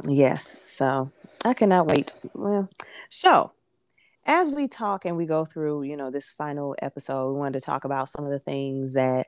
yes, 0.08 0.58
so 0.62 1.10
I 1.44 1.52
cannot 1.52 1.86
wait. 1.86 2.12
Well, 2.32 2.70
so 3.10 3.52
as 4.24 4.50
we 4.50 4.68
talk 4.68 5.04
and 5.04 5.16
we 5.18 5.26
go 5.26 5.44
through, 5.44 5.82
you 5.82 5.96
know, 5.98 6.10
this 6.10 6.30
final 6.30 6.74
episode, 6.80 7.32
we 7.32 7.38
wanted 7.38 7.58
to 7.60 7.64
talk 7.66 7.84
about 7.84 8.08
some 8.08 8.24
of 8.24 8.30
the 8.30 8.38
things 8.40 8.94
that 8.94 9.26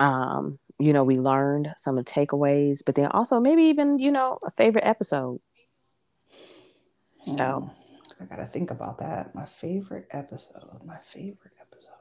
um 0.00 0.58
you 0.78 0.92
know, 0.92 1.04
we 1.04 1.16
learned 1.16 1.74
some 1.78 1.98
of 1.98 2.04
the 2.04 2.10
takeaways, 2.10 2.82
but 2.84 2.94
then 2.94 3.06
also 3.06 3.40
maybe 3.40 3.62
even, 3.64 3.98
you 3.98 4.10
know, 4.10 4.38
a 4.44 4.50
favorite 4.50 4.84
episode. 4.84 5.40
So 7.22 7.70
I 8.20 8.24
gotta 8.24 8.46
think 8.46 8.70
about 8.70 8.98
that. 8.98 9.34
My 9.34 9.46
favorite 9.46 10.06
episode. 10.10 10.84
My 10.84 10.98
favorite 10.98 11.54
episode. 11.60 11.92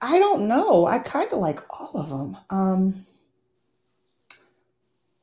I 0.00 0.18
don't 0.18 0.46
know. 0.46 0.86
I 0.86 0.98
kind 1.00 1.32
of 1.32 1.40
like 1.40 1.60
all 1.70 1.90
of 1.94 2.08
them. 2.08 2.36
Um, 2.50 3.06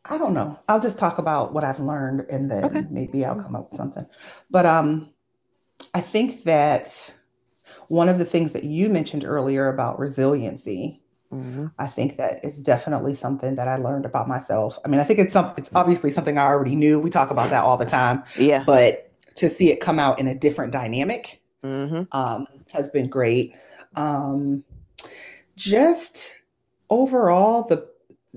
I 0.03 0.17
don't 0.17 0.33
know. 0.33 0.59
I'll 0.67 0.79
just 0.79 0.99
talk 0.99 1.17
about 1.17 1.53
what 1.53 1.63
I've 1.63 1.79
learned 1.79 2.25
and 2.29 2.51
then 2.51 2.65
okay. 2.65 2.83
maybe 2.91 3.25
I'll 3.25 3.41
come 3.41 3.55
up 3.55 3.71
with 3.71 3.77
something. 3.77 4.05
But 4.51 4.65
um, 4.65 5.09
I 5.93 6.01
think 6.01 6.43
that 6.43 7.13
one 7.87 8.09
of 8.09 8.19
the 8.19 8.25
things 8.25 8.53
that 8.53 8.63
you 8.63 8.89
mentioned 8.89 9.23
earlier 9.25 9.69
about 9.69 9.99
resiliency, 9.99 11.01
mm-hmm. 11.35 11.67
I 11.79 11.87
think 11.87 12.17
that 12.17 12.43
is 12.43 12.61
definitely 12.61 13.13
something 13.13 13.55
that 13.55 13.67
I 13.67 13.77
learned 13.77 14.05
about 14.05 14.27
myself. 14.27 14.79
I 14.85 14.87
mean, 14.87 14.99
I 14.99 15.03
think 15.03 15.19
it's 15.19 15.33
something. 15.33 15.55
It's 15.57 15.71
obviously 15.75 16.11
something 16.11 16.37
I 16.37 16.45
already 16.45 16.75
knew. 16.75 16.99
We 16.99 17.09
talk 17.09 17.31
about 17.31 17.49
that 17.49 17.63
all 17.63 17.77
the 17.77 17.85
time. 17.85 18.23
Yeah. 18.37 18.63
But 18.65 19.11
to 19.35 19.49
see 19.49 19.71
it 19.71 19.79
come 19.79 19.99
out 19.99 20.19
in 20.19 20.27
a 20.27 20.35
different 20.35 20.71
dynamic 20.71 21.41
mm-hmm. 21.63 22.03
um, 22.17 22.47
has 22.71 22.89
been 22.89 23.09
great. 23.09 23.55
Um, 23.95 24.63
just 25.55 26.31
overall, 26.89 27.63
the 27.63 27.87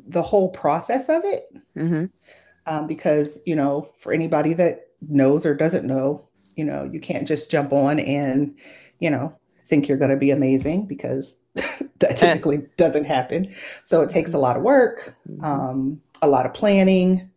the 0.06 0.22
whole 0.22 0.50
process 0.50 1.08
of 1.08 1.22
it, 1.24 1.48
mm-hmm. 1.76 2.04
um, 2.66 2.86
because 2.86 3.40
you 3.46 3.56
know, 3.56 3.82
for 3.98 4.12
anybody 4.12 4.54
that 4.54 4.88
knows 5.08 5.46
or 5.46 5.54
doesn't 5.54 5.86
know, 5.86 6.26
you 6.56 6.64
know, 6.64 6.84
you 6.84 7.00
can't 7.00 7.26
just 7.26 7.50
jump 7.50 7.72
on 7.72 7.98
and 7.98 8.58
you 9.00 9.10
know 9.10 9.34
think 9.68 9.86
you're 9.86 9.98
going 9.98 10.10
to 10.10 10.16
be 10.16 10.30
amazing 10.30 10.86
because 10.86 11.40
that 12.00 12.16
typically 12.16 12.62
doesn't 12.76 13.04
happen. 13.04 13.52
So 13.82 14.02
it 14.02 14.10
takes 14.10 14.34
a 14.34 14.38
lot 14.38 14.56
of 14.56 14.62
work, 14.62 15.14
mm-hmm. 15.28 15.44
um, 15.44 16.00
a 16.22 16.28
lot 16.28 16.46
of 16.46 16.54
planning. 16.54 17.30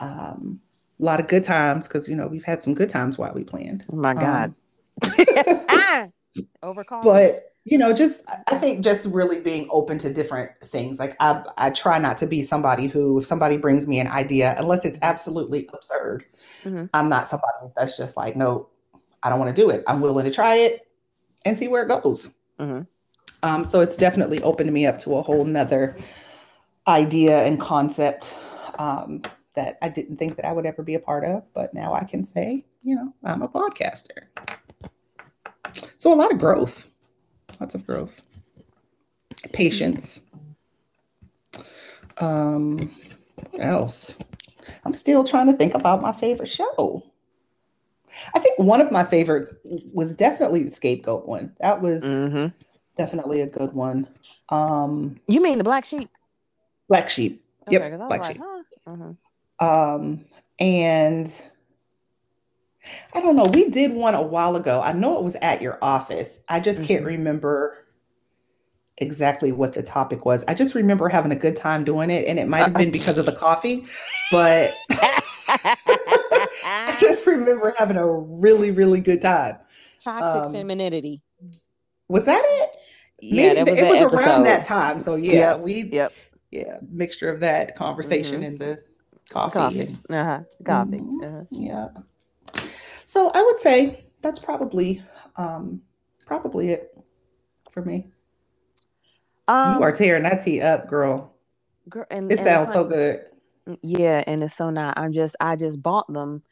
Um, 0.00 0.60
a 1.00 1.04
lot 1.04 1.20
of 1.20 1.26
good 1.26 1.42
times 1.42 1.88
because 1.88 2.08
you 2.08 2.14
know 2.14 2.28
we've 2.28 2.44
had 2.44 2.62
some 2.62 2.74
good 2.74 2.88
times 2.88 3.18
while 3.18 3.32
we 3.34 3.42
planned. 3.44 3.84
Oh 3.92 3.96
my 3.96 4.14
God. 4.14 4.54
Um, 5.02 6.12
Overcome. 6.62 7.02
But 7.02 7.52
you 7.64 7.78
know, 7.78 7.92
just 7.92 8.24
I 8.48 8.56
think 8.56 8.82
just 8.82 9.06
really 9.06 9.40
being 9.40 9.68
open 9.70 9.98
to 9.98 10.12
different 10.12 10.50
things. 10.60 10.98
Like 10.98 11.16
I 11.20 11.44
I 11.58 11.70
try 11.70 11.98
not 11.98 12.18
to 12.18 12.26
be 12.26 12.42
somebody 12.42 12.86
who 12.86 13.18
if 13.18 13.26
somebody 13.26 13.56
brings 13.56 13.86
me 13.86 14.00
an 14.00 14.08
idea, 14.08 14.54
unless 14.58 14.84
it's 14.84 14.98
absolutely 15.02 15.68
absurd, 15.72 16.24
mm-hmm. 16.62 16.86
I'm 16.94 17.08
not 17.08 17.26
somebody 17.26 17.72
that's 17.76 17.96
just 17.96 18.16
like, 18.16 18.36
no, 18.36 18.68
I 19.22 19.28
don't 19.28 19.38
want 19.38 19.54
to 19.54 19.60
do 19.60 19.70
it. 19.70 19.84
I'm 19.86 20.00
willing 20.00 20.24
to 20.24 20.32
try 20.32 20.56
it 20.56 20.88
and 21.44 21.56
see 21.56 21.68
where 21.68 21.82
it 21.82 21.88
goes. 21.88 22.28
Mm-hmm. 22.58 22.82
Um, 23.42 23.64
so 23.64 23.80
it's 23.80 23.96
definitely 23.96 24.42
opened 24.42 24.72
me 24.72 24.86
up 24.86 24.98
to 24.98 25.16
a 25.16 25.22
whole 25.22 25.44
nother 25.44 25.96
idea 26.86 27.42
and 27.44 27.60
concept 27.60 28.34
um, 28.78 29.22
that 29.54 29.78
I 29.82 29.88
didn't 29.88 30.16
think 30.16 30.36
that 30.36 30.46
I 30.46 30.52
would 30.52 30.66
ever 30.66 30.82
be 30.82 30.94
a 30.94 31.00
part 31.00 31.24
of, 31.24 31.44
but 31.54 31.74
now 31.74 31.92
I 31.92 32.04
can 32.04 32.24
say, 32.24 32.64
you 32.82 32.96
know, 32.96 33.12
I'm 33.24 33.42
a 33.42 33.48
podcaster. 33.48 34.26
So 35.96 36.12
a 36.12 36.14
lot 36.14 36.32
of 36.32 36.38
growth, 36.38 36.88
lots 37.60 37.74
of 37.74 37.86
growth, 37.86 38.22
patience. 39.52 40.20
Um, 42.18 42.94
what 43.50 43.62
else? 43.64 44.14
I'm 44.84 44.94
still 44.94 45.24
trying 45.24 45.46
to 45.46 45.52
think 45.52 45.74
about 45.74 46.02
my 46.02 46.12
favorite 46.12 46.48
show. 46.48 47.02
I 48.34 48.38
think 48.38 48.58
one 48.58 48.80
of 48.80 48.92
my 48.92 49.04
favorites 49.04 49.54
was 49.64 50.14
definitely 50.14 50.62
the 50.62 50.70
scapegoat 50.70 51.26
one. 51.26 51.54
That 51.60 51.80
was 51.80 52.04
mm-hmm. 52.04 52.48
Definitely 52.96 53.40
a 53.40 53.46
good 53.46 53.72
one. 53.72 54.08
Um, 54.48 55.20
you 55.26 55.42
mean 55.42 55.58
the 55.58 55.64
black 55.64 55.84
sheep? 55.84 56.08
Black 56.88 57.08
sheep. 57.08 57.44
Okay, 57.68 57.74
yep, 57.74 57.98
black 58.08 58.22
like, 58.22 58.32
sheep. 58.32 58.42
Huh? 58.42 58.62
Mm-hmm. 58.88 59.66
Um, 59.66 60.24
and 60.58 61.34
I 63.14 63.20
don't 63.20 63.36
know, 63.36 63.44
we 63.44 63.68
did 63.68 63.92
one 63.92 64.14
a 64.14 64.22
while 64.22 64.56
ago. 64.56 64.82
I 64.82 64.92
know 64.92 65.16
it 65.18 65.24
was 65.24 65.36
at 65.36 65.62
your 65.62 65.78
office. 65.80 66.40
I 66.48 66.60
just 66.60 66.80
mm-hmm. 66.80 66.88
can't 66.88 67.04
remember 67.04 67.78
exactly 68.98 69.52
what 69.52 69.72
the 69.72 69.82
topic 69.82 70.24
was. 70.24 70.44
I 70.48 70.54
just 70.54 70.74
remember 70.74 71.08
having 71.08 71.32
a 71.32 71.36
good 71.36 71.56
time 71.56 71.84
doing 71.84 72.10
it, 72.10 72.26
and 72.26 72.38
it 72.38 72.48
might 72.48 72.60
have 72.60 72.74
been 72.74 72.90
because 72.90 73.18
of 73.18 73.26
the 73.26 73.32
coffee, 73.32 73.86
but 74.30 74.72
I 75.48 76.96
just 77.00 77.26
remember 77.26 77.74
having 77.78 77.96
a 77.96 78.06
really, 78.06 78.70
really 78.70 79.00
good 79.00 79.22
time. 79.22 79.58
Toxic 79.98 80.42
um, 80.42 80.52
femininity. 80.52 81.22
Was 82.08 82.24
that 82.24 82.42
it? 82.44 82.76
Yeah, 83.20 83.54
that 83.54 83.68
was 83.68 83.78
it 83.78 83.88
was 83.88 84.00
episode. 84.00 84.26
around 84.26 84.42
that 84.44 84.64
time. 84.64 85.00
So 85.00 85.14
yeah, 85.16 85.32
yep. 85.32 85.60
we 85.60 85.82
yep. 85.84 86.12
yeah, 86.50 86.78
mixture 86.90 87.30
of 87.30 87.40
that 87.40 87.76
conversation 87.76 88.36
mm-hmm. 88.36 88.44
and 88.44 88.58
the 88.58 88.82
coffee. 89.30 89.52
Coffee. 89.52 89.98
uh-huh. 90.10 90.40
Coffee. 90.64 90.98
Mm-hmm. 90.98 91.24
Uh-huh. 91.24 91.44
Yeah. 91.52 91.88
So 93.06 93.30
I 93.32 93.42
would 93.42 93.60
say 93.60 94.04
that's 94.22 94.38
probably 94.38 95.02
um 95.36 95.82
probably 96.26 96.70
it 96.70 96.96
for 97.70 97.82
me. 97.82 98.08
Um, 99.48 99.76
you 99.76 99.82
are 99.82 99.92
tearing 99.92 100.22
that 100.24 100.44
tea 100.44 100.60
up, 100.60 100.88
girl. 100.88 101.34
Girl, 101.88 102.06
and 102.10 102.30
it 102.30 102.38
and 102.38 102.46
sounds 102.46 102.72
so 102.72 102.84
good. 102.84 103.24
Mm, 103.68 103.78
yeah, 103.82 104.24
and 104.26 104.42
it's 104.42 104.54
so 104.54 104.70
not. 104.70 104.98
I'm 104.98 105.12
just 105.12 105.36
I 105.40 105.56
just 105.56 105.82
bought 105.82 106.12
them 106.12 106.42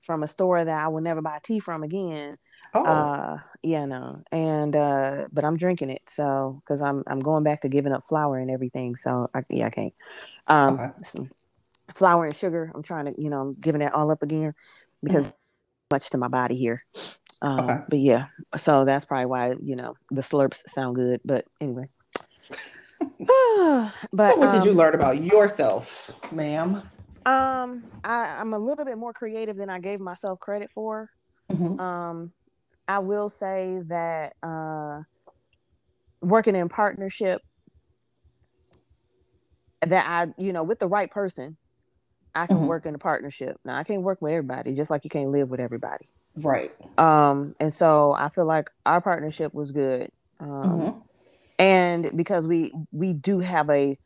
from 0.00 0.22
a 0.22 0.26
store 0.26 0.64
that 0.64 0.84
I 0.84 0.88
will 0.88 1.00
never 1.00 1.20
buy 1.20 1.38
tea 1.42 1.60
from 1.60 1.82
again. 1.82 2.36
Oh. 2.74 2.84
Uh, 2.84 3.38
yeah, 3.62 3.86
no. 3.86 4.22
And 4.30 4.76
uh, 4.76 5.26
but 5.32 5.44
I'm 5.44 5.56
drinking 5.56 5.90
it, 5.90 6.02
so 6.06 6.60
because 6.64 6.82
I'm 6.82 7.02
I'm 7.06 7.20
going 7.20 7.44
back 7.44 7.62
to 7.62 7.68
giving 7.68 7.92
up 7.92 8.06
flour 8.06 8.38
and 8.38 8.50
everything. 8.50 8.94
So 8.94 9.30
I, 9.34 9.42
yeah, 9.48 9.66
I 9.66 9.70
can't. 9.70 9.94
Um, 10.46 10.78
okay 10.78 11.28
flour 11.94 12.24
and 12.24 12.34
sugar. 12.34 12.70
I'm 12.74 12.82
trying 12.82 13.06
to, 13.06 13.20
you 13.20 13.30
know, 13.30 13.40
I'm 13.40 13.52
giving 13.52 13.80
that 13.80 13.94
all 13.94 14.10
up 14.10 14.22
again 14.22 14.54
because 15.02 15.28
mm. 15.28 15.34
much 15.90 16.10
to 16.10 16.18
my 16.18 16.28
body 16.28 16.56
here. 16.56 16.84
Um, 17.40 17.60
okay. 17.60 17.78
But 17.88 17.98
yeah, 17.98 18.26
so 18.56 18.84
that's 18.84 19.04
probably 19.04 19.26
why 19.26 19.54
you 19.62 19.76
know 19.76 19.96
the 20.10 20.22
slurps 20.22 20.68
sound 20.68 20.96
good. 20.96 21.20
But 21.24 21.44
anyway. 21.60 21.88
but 24.12 24.32
so 24.32 24.36
what 24.36 24.48
um, 24.48 24.54
did 24.54 24.64
you 24.64 24.72
um, 24.72 24.76
learn 24.76 24.94
about 24.94 25.22
yourself, 25.22 26.10
ma'am? 26.32 26.82
Um, 27.26 27.84
I, 28.02 28.38
I'm 28.40 28.52
a 28.54 28.58
little 28.58 28.84
bit 28.84 28.98
more 28.98 29.12
creative 29.12 29.56
than 29.56 29.70
I 29.70 29.78
gave 29.78 30.00
myself 30.00 30.40
credit 30.40 30.70
for. 30.74 31.10
Mm-hmm. 31.52 31.78
Um, 31.78 32.32
I 32.88 33.00
will 33.00 33.28
say 33.28 33.82
that 33.88 34.34
uh, 34.42 35.02
working 36.22 36.56
in 36.56 36.70
partnership, 36.70 37.42
that 39.86 40.06
I, 40.08 40.32
you 40.42 40.52
know, 40.52 40.62
with 40.62 40.78
the 40.78 40.88
right 40.88 41.10
person, 41.10 41.58
I 42.34 42.46
can 42.46 42.56
mm-hmm. 42.56 42.66
work 42.66 42.86
in 42.86 42.94
a 42.94 42.98
partnership. 42.98 43.58
Now 43.64 43.76
I 43.76 43.84
can't 43.84 44.02
work 44.02 44.22
with 44.22 44.32
everybody, 44.32 44.74
just 44.74 44.90
like 44.90 45.04
you 45.04 45.10
can't 45.10 45.30
live 45.30 45.50
with 45.50 45.60
everybody. 45.60 46.08
Right. 46.36 46.72
Um, 46.98 47.54
and 47.60 47.72
so 47.72 48.12
I 48.12 48.28
feel 48.28 48.46
like 48.46 48.70
our 48.86 49.00
partnership 49.00 49.52
was 49.52 49.70
good. 49.70 50.10
Um, 50.40 50.48
mm-hmm. 50.48 50.98
and 51.58 52.16
because 52.16 52.46
we 52.46 52.72
we 52.92 53.12
do 53.12 53.40
have 53.40 53.68
a, 53.70 53.98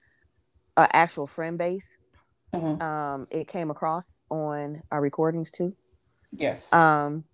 a 0.76 0.96
actual 0.96 1.26
friend 1.26 1.58
base, 1.58 1.98
mm-hmm. 2.54 2.82
um, 2.82 3.26
it 3.30 3.48
came 3.48 3.70
across 3.70 4.22
on 4.30 4.82
our 4.90 5.00
recordings 5.00 5.50
too. 5.50 5.74
Yes. 6.32 6.72
Um, 6.72 7.24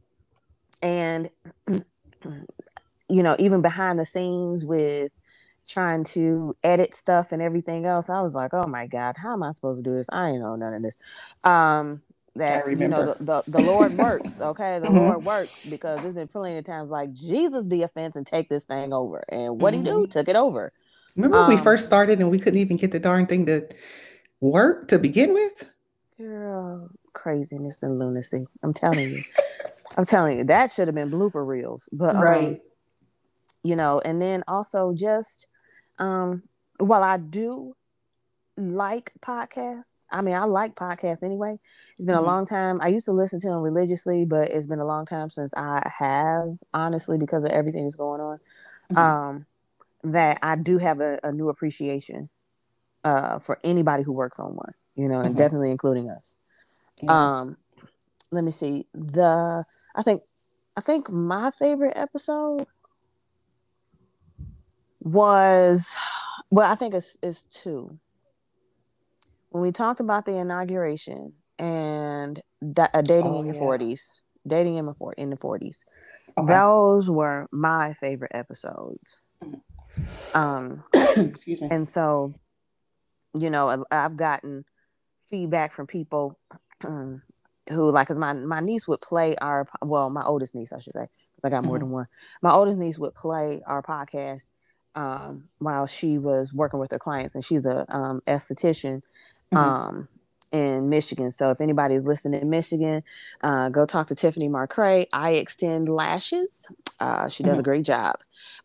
and 0.82 1.30
you 3.08 3.22
know, 3.22 3.36
even 3.38 3.62
behind 3.62 3.98
the 3.98 4.04
scenes 4.04 4.64
with 4.64 5.12
trying 5.66 6.02
to 6.02 6.56
edit 6.64 6.94
stuff 6.94 7.30
and 7.30 7.42
everything 7.42 7.84
else. 7.84 8.08
I 8.08 8.20
was 8.22 8.34
like, 8.34 8.54
oh 8.54 8.66
my 8.66 8.86
God, 8.86 9.16
how 9.22 9.34
am 9.34 9.42
I 9.42 9.52
supposed 9.52 9.84
to 9.84 9.90
do 9.90 9.94
this? 9.94 10.08
I 10.10 10.30
ain't 10.30 10.40
know 10.40 10.56
none 10.56 10.74
of 10.74 10.82
this. 10.82 10.98
Um, 11.44 12.02
that 12.34 12.68
you 12.70 12.88
know 12.88 13.14
the, 13.14 13.24
the, 13.24 13.58
the 13.58 13.62
Lord 13.62 13.92
works, 13.94 14.40
okay? 14.40 14.78
The 14.78 14.86
mm-hmm. 14.86 14.96
Lord 14.96 15.24
works 15.24 15.66
because 15.66 16.00
there's 16.02 16.14
been 16.14 16.28
plenty 16.28 16.58
of 16.58 16.64
times 16.64 16.88
like 16.88 17.12
Jesus 17.12 17.66
the 17.66 17.82
offense 17.82 18.16
and 18.16 18.26
take 18.26 18.48
this 18.48 18.64
thing 18.64 18.92
over. 18.92 19.24
And 19.28 19.60
what 19.60 19.74
mm-hmm. 19.74 19.84
he 19.84 19.90
do? 19.90 19.96
Mm-hmm. 19.98 20.10
Took 20.10 20.28
it 20.28 20.36
over. 20.36 20.72
Remember 21.16 21.38
um, 21.38 21.48
we 21.48 21.56
first 21.56 21.84
started 21.84 22.20
and 22.20 22.30
we 22.30 22.38
couldn't 22.38 22.60
even 22.60 22.76
get 22.76 22.92
the 22.92 23.00
darn 23.00 23.26
thing 23.26 23.46
to 23.46 23.68
work 24.40 24.88
to 24.88 24.98
begin 24.98 25.34
with? 25.34 25.68
Girl, 26.16 26.90
craziness 27.12 27.82
and 27.82 27.98
lunacy. 27.98 28.46
I'm 28.62 28.72
telling 28.72 29.10
you. 29.10 29.22
I'm 29.98 30.04
telling 30.04 30.38
you, 30.38 30.44
that 30.44 30.70
should 30.70 30.86
have 30.86 30.94
been 30.94 31.10
blooper 31.10 31.44
reels. 31.44 31.88
But 31.92 32.14
right. 32.14 32.48
Um, 32.48 32.60
you 33.64 33.74
know, 33.74 34.00
and 34.00 34.22
then 34.22 34.44
also 34.46 34.94
just 34.94 35.48
um, 35.98 36.44
while 36.78 37.02
I 37.02 37.16
do 37.16 37.74
like 38.56 39.12
podcasts, 39.20 40.06
I 40.10 40.20
mean, 40.20 40.36
I 40.36 40.44
like 40.44 40.76
podcasts 40.76 41.24
anyway. 41.24 41.58
It's 41.98 42.06
been 42.06 42.14
mm-hmm. 42.14 42.24
a 42.24 42.26
long 42.26 42.46
time. 42.46 42.80
I 42.80 42.88
used 42.88 43.06
to 43.06 43.12
listen 43.12 43.40
to 43.40 43.48
them 43.48 43.58
religiously, 43.58 44.24
but 44.24 44.50
it's 44.50 44.68
been 44.68 44.78
a 44.78 44.86
long 44.86 45.04
time 45.04 45.30
since 45.30 45.52
I 45.56 45.82
have, 45.98 46.56
honestly, 46.72 47.18
because 47.18 47.44
of 47.44 47.50
everything 47.50 47.82
that's 47.82 47.96
going 47.96 48.20
on. 48.20 48.38
Mm-hmm. 48.92 48.98
Um, 48.98 49.46
that 50.04 50.38
I 50.42 50.54
do 50.54 50.78
have 50.78 51.00
a, 51.00 51.18
a 51.24 51.32
new 51.32 51.48
appreciation 51.48 52.28
uh, 53.02 53.40
for 53.40 53.58
anybody 53.64 54.04
who 54.04 54.12
works 54.12 54.38
on 54.38 54.54
one, 54.54 54.74
you 54.94 55.08
know, 55.08 55.18
and 55.18 55.30
mm-hmm. 55.30 55.38
definitely 55.38 55.72
including 55.72 56.08
us. 56.08 56.36
Yeah. 57.02 57.40
Um, 57.40 57.56
let 58.30 58.44
me 58.44 58.52
see. 58.52 58.86
The 58.94 59.64
I 59.98 60.02
think 60.02 60.22
I 60.76 60.80
think 60.80 61.10
my 61.10 61.50
favorite 61.50 61.94
episode 61.96 62.66
was 65.00 65.96
Well, 66.50 66.70
I 66.70 66.76
think 66.76 66.94
it's 66.94 67.18
it's 67.22 67.42
two. 67.44 67.98
When 69.50 69.62
we 69.62 69.72
talked 69.72 69.98
about 70.00 70.24
the 70.24 70.36
inauguration 70.36 71.32
and 71.58 72.40
da- 72.72 72.88
uh, 72.94 73.02
dating 73.02 73.32
Oh, 73.32 73.40
in 73.40 73.46
your 73.46 73.54
yeah. 73.54 73.60
forties, 73.60 74.22
dating 74.46 74.76
in 74.76 74.86
the 74.86 74.94
in 75.16 75.30
the 75.30 75.36
forties, 75.36 75.84
Okay. 76.38 76.46
those 76.52 77.10
were 77.10 77.48
my 77.50 77.94
favorite 77.94 78.32
episodes. 78.34 79.20
Um, 80.32 80.84
Excuse 81.16 81.60
me. 81.60 81.68
and 81.70 81.88
so, 81.88 82.34
you 83.34 83.50
know, 83.50 83.84
I've 83.90 84.16
gotten 84.16 84.64
feedback 85.28 85.72
from 85.72 85.86
people 85.88 86.38
um, 86.84 87.22
who 87.70 87.90
like, 87.90 88.08
cause 88.08 88.18
my 88.18 88.32
my 88.32 88.60
niece 88.60 88.88
would 88.88 89.00
play 89.00 89.36
our 89.36 89.66
well, 89.82 90.10
my 90.10 90.24
oldest 90.24 90.54
niece, 90.54 90.72
I 90.72 90.78
should 90.80 90.94
say, 90.94 91.06
because 91.36 91.44
I 91.44 91.50
got 91.50 91.64
more 91.64 91.76
Mhm. 91.76 91.80
than 91.80 91.90
one. 91.90 92.06
My 92.42 92.52
oldest 92.52 92.78
niece 92.78 92.98
would 92.98 93.14
play 93.14 93.62
our 93.66 93.82
podcast 93.82 94.48
um, 94.94 95.48
while 95.58 95.86
she 95.86 96.18
was 96.18 96.52
working 96.52 96.80
with 96.80 96.90
her 96.90 96.98
clients, 96.98 97.34
and 97.34 97.44
she's 97.44 97.66
a 97.66 97.84
um, 97.94 98.20
esthetician 98.26 99.02
Mhm. 99.52 99.58
um, 99.58 100.08
in 100.52 100.88
Michigan. 100.88 101.30
So 101.30 101.50
if 101.50 101.60
anybody 101.60 101.94
is 101.94 102.04
listening 102.04 102.40
in 102.42 102.50
Michigan, 102.50 103.02
uh, 103.42 103.68
go 103.68 103.86
talk 103.86 104.06
to 104.08 104.14
Tiffany 104.14 104.48
Marcray. 104.48 105.06
I 105.12 105.32
extend 105.32 105.88
lashes. 105.88 106.66
Uh, 107.00 107.28
she 107.28 107.44
does 107.44 107.58
a 107.58 107.62
Mhm. 107.62 107.64
great 107.64 107.82
job, 107.84 108.16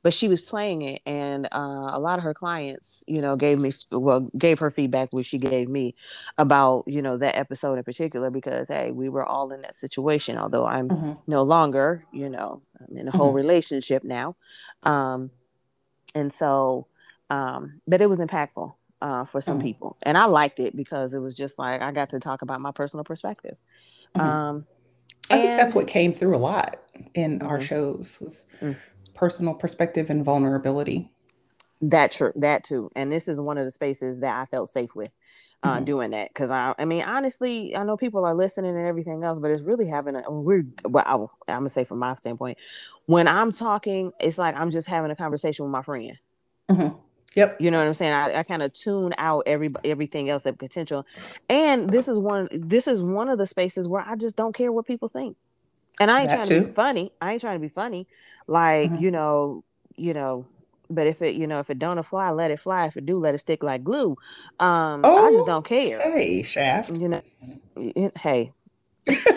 but 0.01 0.13
she 0.13 0.27
was 0.27 0.41
playing 0.41 0.81
it, 0.81 1.01
and 1.05 1.45
uh, 1.51 1.91
a 1.93 1.99
lot 1.99 2.17
of 2.17 2.23
her 2.23 2.33
clients, 2.33 3.03
you 3.07 3.21
know, 3.21 3.35
gave 3.35 3.59
me 3.59 3.73
well 3.91 4.21
gave 4.37 4.59
her 4.59 4.71
feedback, 4.71 5.09
which 5.11 5.27
she 5.27 5.37
gave 5.37 5.69
me 5.69 5.93
about 6.37 6.83
you 6.87 7.01
know 7.01 7.17
that 7.17 7.35
episode 7.37 7.77
in 7.77 7.83
particular 7.83 8.31
because 8.31 8.69
hey, 8.69 8.91
we 8.91 9.09
were 9.09 9.23
all 9.25 9.51
in 9.51 9.61
that 9.61 9.77
situation. 9.77 10.37
Although 10.37 10.65
I'm 10.65 10.89
Mhm. 10.89 11.17
no 11.27 11.43
longer, 11.43 12.05
you 12.11 12.29
know, 12.29 12.61
I'm 12.79 12.97
in 12.97 13.07
a 13.07 13.11
whole 13.11 13.31
Mhm. 13.31 13.35
relationship 13.35 14.03
now. 14.03 14.35
Um, 14.83 15.29
and 16.15 16.31
so, 16.33 16.87
um, 17.29 17.81
but 17.87 18.01
it 18.01 18.09
was 18.09 18.19
impactful 18.19 18.73
uh, 19.03 19.25
for 19.25 19.41
some 19.41 19.59
Mhm. 19.59 19.63
people. 19.63 19.97
And 20.03 20.17
I 20.17 20.25
liked 20.25 20.59
it 20.59 20.75
because 20.75 21.13
it 21.13 21.19
was 21.19 21.35
just 21.35 21.59
like 21.59 21.81
I 21.81 21.91
got 21.91 22.09
to 22.11 22.19
talk 22.19 22.41
about 22.41 22.61
my 22.61 22.71
personal 22.71 23.03
perspective. 23.03 23.57
Mhm. 24.15 24.21
Um, 24.21 24.67
I 25.29 25.37
think 25.37 25.57
that's 25.57 25.75
what 25.75 25.87
came 25.87 26.13
through 26.13 26.35
a 26.35 26.37
lot 26.37 26.77
in 27.13 27.41
our 27.41 27.57
Mhm. 27.59 27.61
shows 27.63 28.19
was 28.21 28.47
Mm. 28.61 28.77
personal 29.13 29.53
perspective 29.53 30.09
and 30.09 30.23
vulnerability. 30.23 31.11
That 31.81 32.13
true, 32.13 32.31
that 32.35 32.63
too. 32.63 32.91
And 32.95 33.11
this 33.11 33.27
is 33.27 33.41
one 33.41 33.57
of 33.57 33.65
the 33.65 33.71
spaces 33.71 34.21
that 34.21 34.39
I 34.39 34.45
felt 34.45 34.69
safe 34.69 34.95
with 34.95 35.11
uh, 35.63 35.79
Mhm. 35.79 35.85
doing 35.85 36.11
that 36.11 36.29
because 36.29 36.51
I, 36.51 36.73
I 36.77 36.85
mean, 36.85 37.03
honestly, 37.03 37.75
I 37.75 37.83
know 37.83 37.97
people 37.97 38.25
are 38.25 38.33
listening 38.33 38.75
and 38.77 38.85
everything 38.87 39.23
else, 39.23 39.39
but 39.39 39.51
it's 39.51 39.61
really 39.61 39.87
having 39.87 40.15
a 40.15 40.29
we're 40.31 40.65
well, 40.85 41.03
I, 41.47 41.51
I'm 41.53 41.59
gonna 41.59 41.69
say 41.69 41.83
from 41.83 41.99
my 41.99 42.15
standpoint, 42.15 42.57
when 43.05 43.27
I'm 43.27 43.51
talking, 43.51 44.11
it's 44.19 44.37
like 44.37 44.55
I'm 44.55 44.71
just 44.71 44.87
having 44.87 45.11
a 45.11 45.15
conversation 45.15 45.65
with 45.65 45.71
my 45.71 45.81
friend. 45.81 46.17
Mhm. 46.69 46.95
Yep. 47.35 47.59
You 47.59 47.71
know 47.71 47.79
what 47.79 47.87
I'm 47.87 47.93
saying? 47.93 48.13
I, 48.13 48.39
I 48.39 48.43
kind 48.43 48.63
of 48.63 48.73
tune 48.73 49.13
out 49.17 49.43
every 49.47 49.69
everything 49.85 50.29
else 50.29 50.43
that 50.43 50.59
potential. 50.59 51.05
And 51.49 51.91
this 51.91 52.07
is 52.09 52.19
one 52.19 52.49
this 52.51 52.87
is 52.87 53.01
one 53.01 53.29
of 53.29 53.37
the 53.37 53.47
spaces 53.47 53.87
where 53.87 54.03
I 54.05 54.15
just 54.15 54.35
don't 54.35 54.55
care 54.55 54.71
what 54.71 54.85
people 54.87 55.09
think. 55.09 55.37
And 55.99 56.11
I 56.11 56.21
ain't 56.21 56.29
That 56.29 56.37
trying 56.37 56.49
to 56.49 56.53
be 56.53 56.73
funny. 56.75 57.11
I 57.21 57.33
ain't 57.33 57.41
trying 57.41 57.55
to 57.57 57.61
be 57.61 57.69
funny. 57.69 58.07
Like, 58.47 58.91
Mhm. 58.91 59.01
you 59.01 59.11
know, 59.11 59.63
you 59.97 60.13
know, 60.13 60.47
but 60.89 61.07
if 61.07 61.21
it, 61.21 61.35
you 61.35 61.47
know, 61.47 61.59
if 61.59 61.69
it 61.71 61.79
don't 61.79 62.03
fly, 62.05 62.31
let 62.31 62.51
it 62.51 62.59
fly. 62.61 62.87
If 62.87 62.97
it 62.97 63.05
do, 63.05 63.15
let 63.17 63.35
it 63.35 63.39
stick 63.39 63.63
like 63.63 63.83
glue. 63.83 64.17
Um, 64.59 65.11
I 65.17 65.31
Oh, 65.31 65.31
just 65.31 65.47
don't 65.47 65.65
care. 65.65 65.99
Hey, 66.01 66.43
Shaft. 66.43 66.99
You 66.99 67.09
know, 67.09 68.11
hey, 68.19 68.51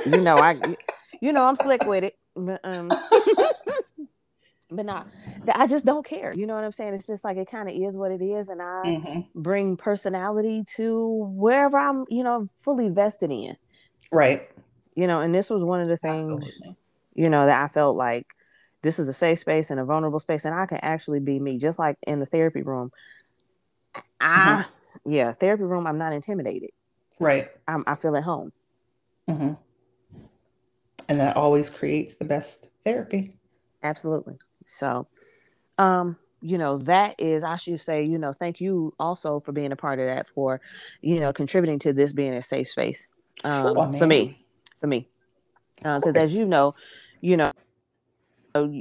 you 0.04 0.22
know, 0.22 0.40
I, 0.40 0.56
you 1.20 1.32
know, 1.32 1.46
I'm 1.46 1.56
slick 1.56 1.86
with 1.86 2.04
it. 2.04 2.14
Um, 2.64 2.96
but 4.70 4.86
not, 4.86 5.06
that 5.44 5.56
I 5.58 5.66
just 5.66 5.84
don't 5.84 6.04
care. 6.04 6.32
You 6.34 6.46
know 6.46 6.54
what 6.54 6.64
I'm 6.64 6.72
saying? 6.72 6.94
It's 6.94 7.06
just 7.06 7.24
like 7.24 7.36
it 7.36 7.48
kind 7.50 7.68
of 7.68 7.74
is 7.74 7.96
what 7.96 8.10
it 8.12 8.22
is, 8.22 8.48
and 8.48 8.60
I 8.62 8.82
Mhm. 8.84 9.26
bring 9.34 9.76
personality 9.76 10.64
to 10.76 11.08
wherever 11.34 11.78
I'm, 11.78 12.04
you 12.08 12.22
know, 12.22 12.46
fully 12.56 12.88
vested 12.88 13.30
in. 13.30 13.56
Right. 14.12 14.48
You 14.94 15.06
know, 15.06 15.20
and 15.20 15.34
this 15.34 15.50
was 15.50 15.62
one 15.62 15.80
of 15.80 15.88
the 15.88 15.96
things, 15.96 16.24
Absolutely. 16.26 16.76
you 17.14 17.28
know, 17.28 17.46
that 17.46 17.62
I 17.62 17.68
felt 17.68 17.96
like 17.96 18.26
this 18.82 18.98
is 18.98 19.08
a 19.08 19.12
safe 19.12 19.38
space 19.40 19.70
and 19.70 19.80
a 19.80 19.84
vulnerable 19.84 20.20
space, 20.20 20.44
and 20.44 20.54
I 20.54 20.66
can 20.66 20.78
actually 20.82 21.20
be 21.20 21.38
me, 21.38 21.58
just 21.58 21.78
like 21.78 21.96
in 22.06 22.18
the 22.18 22.26
therapy 22.26 22.62
room. 22.62 22.90
I, 24.20 24.64
yeah, 25.04 25.32
therapy 25.32 25.64
room. 25.64 25.86
I'm 25.86 25.98
not 25.98 26.12
intimidated. 26.12 26.70
Right. 27.18 27.50
I'm, 27.68 27.84
I 27.86 27.94
feel 27.94 28.16
at 28.16 28.22
home. 28.24 28.52
hmm 29.28 29.52
And 31.08 31.20
that 31.20 31.36
always 31.36 31.70
creates 31.70 32.16
the 32.16 32.24
best 32.24 32.68
therapy. 32.84 33.36
Absolutely. 33.82 34.34
So, 34.66 35.08
um, 35.78 36.18
you 36.42 36.58
know, 36.58 36.78
that 36.78 37.16
is, 37.18 37.44
I 37.44 37.56
should 37.56 37.80
say, 37.80 38.04
you 38.04 38.18
know, 38.18 38.32
thank 38.32 38.60
you 38.60 38.94
also 39.00 39.40
for 39.40 39.52
being 39.52 39.72
a 39.72 39.76
part 39.76 39.98
of 40.00 40.06
that, 40.06 40.28
for, 40.28 40.60
you 41.02 41.20
know, 41.20 41.32
contributing 41.32 41.80
to 41.80 41.92
this 41.94 42.12
being 42.12 42.34
a 42.34 42.44
safe 42.44 42.70
space 42.70 43.08
um, 43.44 43.90
Sure, 43.90 43.92
for 43.92 44.06
me, 44.06 44.46
for 44.80 44.88
me. 44.88 45.08
Because 45.78 46.14
course. 46.14 46.16
as 46.16 46.36
you 46.36 46.46
know, 46.46 46.74
you 47.20 47.36
know, 47.36 47.52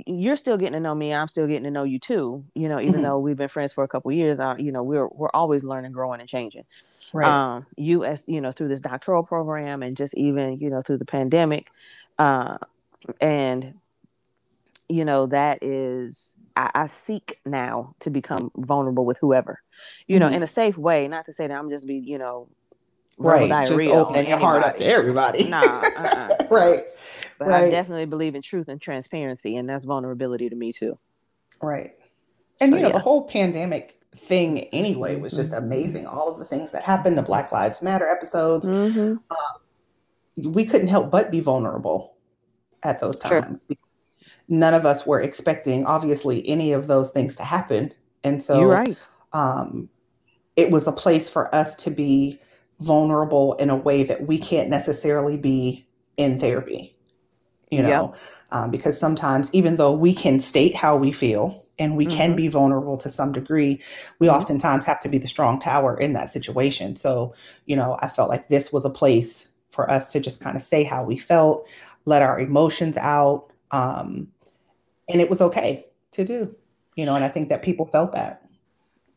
you're 0.07 0.35
still 0.37 0.57
getting 0.57 0.73
to 0.73 0.79
know 0.79 0.95
me. 0.95 1.13
I'm 1.13 1.27
still 1.27 1.47
getting 1.47 1.63
to 1.65 1.71
know 1.71 1.83
you 1.83 1.99
too. 1.99 2.45
You 2.55 2.69
know, 2.69 2.79
even 2.79 3.01
Mhm. 3.01 3.03
though 3.03 3.19
we've 3.19 3.37
been 3.37 3.49
friends 3.49 3.73
for 3.73 3.83
a 3.83 3.87
couple 3.87 4.11
of 4.11 4.17
years, 4.17 4.39
uh, 4.39 4.55
you 4.57 4.71
know, 4.71 4.83
we're 4.83 5.07
we're 5.07 5.29
always 5.33 5.63
learning, 5.65 5.91
growing, 5.93 6.21
and 6.21 6.29
changing. 6.29 6.63
Right. 7.13 7.27
Um, 7.27 7.65
you 7.77 8.05
as 8.05 8.27
you 8.27 8.41
know 8.41 8.51
through 8.51 8.69
this 8.69 8.81
doctoral 8.81 9.23
program 9.23 9.83
and 9.83 9.97
just 9.97 10.15
even 10.15 10.59
you 10.59 10.69
know 10.69 10.81
through 10.81 10.99
the 10.99 11.05
pandemic, 11.05 11.67
uh, 12.19 12.57
and 13.21 13.75
you 14.89 15.03
know 15.05 15.25
that 15.27 15.63
is 15.63 16.37
I, 16.55 16.71
I 16.75 16.87
seek 16.87 17.39
now 17.45 17.95
to 17.99 18.09
become 18.09 18.51
vulnerable 18.57 19.05
with 19.05 19.17
whoever, 19.19 19.61
you 20.07 20.19
know, 20.19 20.29
Mhm. 20.29 20.35
in 20.35 20.43
a 20.43 20.47
safe 20.47 20.77
way. 20.77 21.07
Not 21.07 21.25
to 21.25 21.33
say 21.33 21.47
that 21.47 21.57
I'm 21.57 21.69
just 21.69 21.87
be 21.87 21.95
you 21.95 22.17
know 22.17 22.47
right. 23.17 23.49
Just 23.67 23.87
opening 23.89 24.29
your 24.29 24.37
heart 24.39 24.63
up 24.63 24.77
to 24.77 24.85
everybody. 24.85 25.47
Nah, 25.49 25.61
uh-uh. 25.61 26.29
right. 26.51 26.83
But 27.37 27.51
I 27.51 27.69
definitely 27.69 28.05
believe 28.05 28.35
in 28.35 28.41
truth 28.41 28.67
and 28.67 28.79
transparency, 28.81 29.57
and 29.57 29.67
that's 29.69 29.83
vulnerability 29.85 30.49
to 30.49 30.55
me 30.55 30.71
too. 30.71 30.97
Right. 31.61 31.93
And 32.61 32.69
So, 32.69 32.75
you 32.77 32.81
know, 32.83 32.87
yeah. 32.89 32.93
the 32.93 32.99
whole 32.99 33.23
pandemic 33.25 33.99
thing 34.15 34.61
anyway 34.65 35.17
was 35.17 35.33
just 35.33 35.51
Mhm. 35.51 35.57
amazing. 35.57 36.05
All 36.07 36.29
of 36.31 36.39
the 36.39 36.45
things 36.45 36.71
that 36.71 36.83
happened, 36.83 37.17
the 37.17 37.21
Black 37.21 37.51
Lives 37.51 37.81
Matter 37.81 38.07
episodes, 38.07 38.65
Mhm. 38.65 39.19
we 40.37 40.65
couldn't 40.65 40.87
help 40.87 41.11
but 41.11 41.31
be 41.31 41.39
vulnerable 41.41 42.13
at 42.83 42.99
those 42.99 43.19
Sure. 43.25 43.41
times. 43.41 43.63
because 43.63 43.83
None 44.47 44.73
of 44.73 44.85
us 44.85 45.05
were 45.05 45.21
expecting, 45.21 45.85
obviously, 45.85 46.47
any 46.47 46.71
of 46.73 46.87
those 46.87 47.11
things 47.11 47.35
to 47.37 47.43
happen. 47.43 47.93
And 48.23 48.41
so 48.43 48.59
You're 48.59 48.69
right. 48.69 48.97
um, 49.33 49.89
it 50.55 50.71
was 50.71 50.87
a 50.87 50.91
place 50.91 51.29
for 51.29 51.53
us 51.53 51.75
to 51.77 51.91
be 51.91 52.39
vulnerable 52.79 53.53
in 53.55 53.69
a 53.69 53.75
way 53.75 54.03
that 54.03 54.27
we 54.27 54.37
can't 54.37 54.69
necessarily 54.69 55.37
be 55.37 55.87
in 56.17 56.39
therapy 56.39 56.95
you 57.71 57.81
Yep. 57.81 57.87
know 57.87 58.13
um, 58.51 58.71
because 58.71 58.99
sometimes 58.99 59.53
even 59.53 59.77
though 59.77 59.91
we 59.93 60.13
can 60.13 60.39
state 60.39 60.75
how 60.75 60.95
we 60.95 61.11
feel 61.11 61.65
and 61.79 61.97
we 61.97 62.05
can 62.05 62.31
Mhm. 62.31 62.35
be 62.35 62.47
vulnerable 62.47 62.97
to 62.97 63.09
some 63.09 63.31
degree 63.31 63.81
we 64.19 64.29
Mhm. 64.29 64.35
oftentimes 64.35 64.85
have 64.85 64.99
to 64.99 65.09
be 65.09 65.17
the 65.17 65.27
strong 65.27 65.59
tower 65.59 65.97
in 65.99 66.13
that 66.13 66.29
situation 66.29 66.95
so 66.95 67.33
you 67.65 67.75
know 67.75 67.97
i 68.01 68.07
felt 68.07 68.29
like 68.29 68.47
this 68.47 68.71
was 68.73 68.85
a 68.85 68.89
place 68.89 69.47
for 69.69 69.89
us 69.89 70.09
to 70.09 70.19
just 70.19 70.41
kind 70.41 70.55
of 70.55 70.61
say 70.61 70.83
how 70.83 71.03
we 71.03 71.17
felt 71.17 71.67
let 72.05 72.21
our 72.21 72.39
emotions 72.39 72.97
out 72.97 73.47
um, 73.71 74.27
and 75.09 75.21
it 75.21 75.29
was 75.29 75.41
okay 75.41 75.85
to 76.11 76.23
do 76.23 76.55
you 76.95 77.05
know 77.05 77.15
and 77.15 77.23
i 77.23 77.29
think 77.29 77.49
that 77.49 77.61
people 77.61 77.85
felt 77.85 78.11
that 78.13 78.41